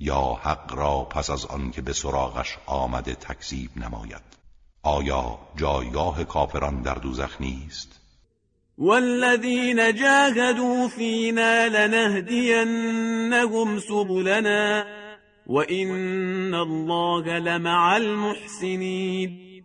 یا 0.00 0.40
حق 0.42 0.74
را 0.74 1.04
پس 1.04 1.30
از 1.30 1.46
آن 1.46 1.70
که 1.70 1.82
به 1.82 1.92
سراغش 1.92 2.58
آمده 2.66 3.14
تکذیب 3.14 3.70
نماید؟ 3.76 4.43
آیا 4.84 5.38
جایگاه 5.56 6.24
کافران 6.24 6.82
در 6.82 6.94
دوزخ 6.94 7.40
نیست؟ 7.40 8.00
والذین 8.78 9.94
جاهدوا 9.94 10.88
فینا 10.88 11.66
لنهدینهم 11.66 13.78
سبلنا 13.78 14.84
وان 15.46 16.54
الله 16.54 17.38
لمع 17.38 17.94
المحسنین. 17.94 19.64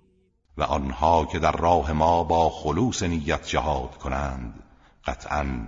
و 0.58 0.64
آنها 0.64 1.26
که 1.26 1.40
در 1.40 1.52
راه 1.52 1.92
ما 1.92 2.24
با 2.24 2.50
خلوص 2.50 3.04
نیت 3.04 3.48
جهاد 3.48 3.98
کنند 3.98 4.64
قطعا 5.06 5.68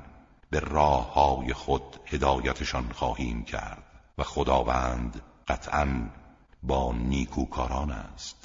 به 0.50 0.60
راه 0.60 1.14
های 1.14 1.54
خود 1.54 1.84
هدایتشان 2.06 2.90
خواهیم 2.94 3.44
کرد 3.44 3.84
و 4.18 4.24
خداوند 4.24 5.22
قطعا 5.48 6.10
با 6.64 6.94
نیکوکاران 6.94 7.92
است. 7.92 8.41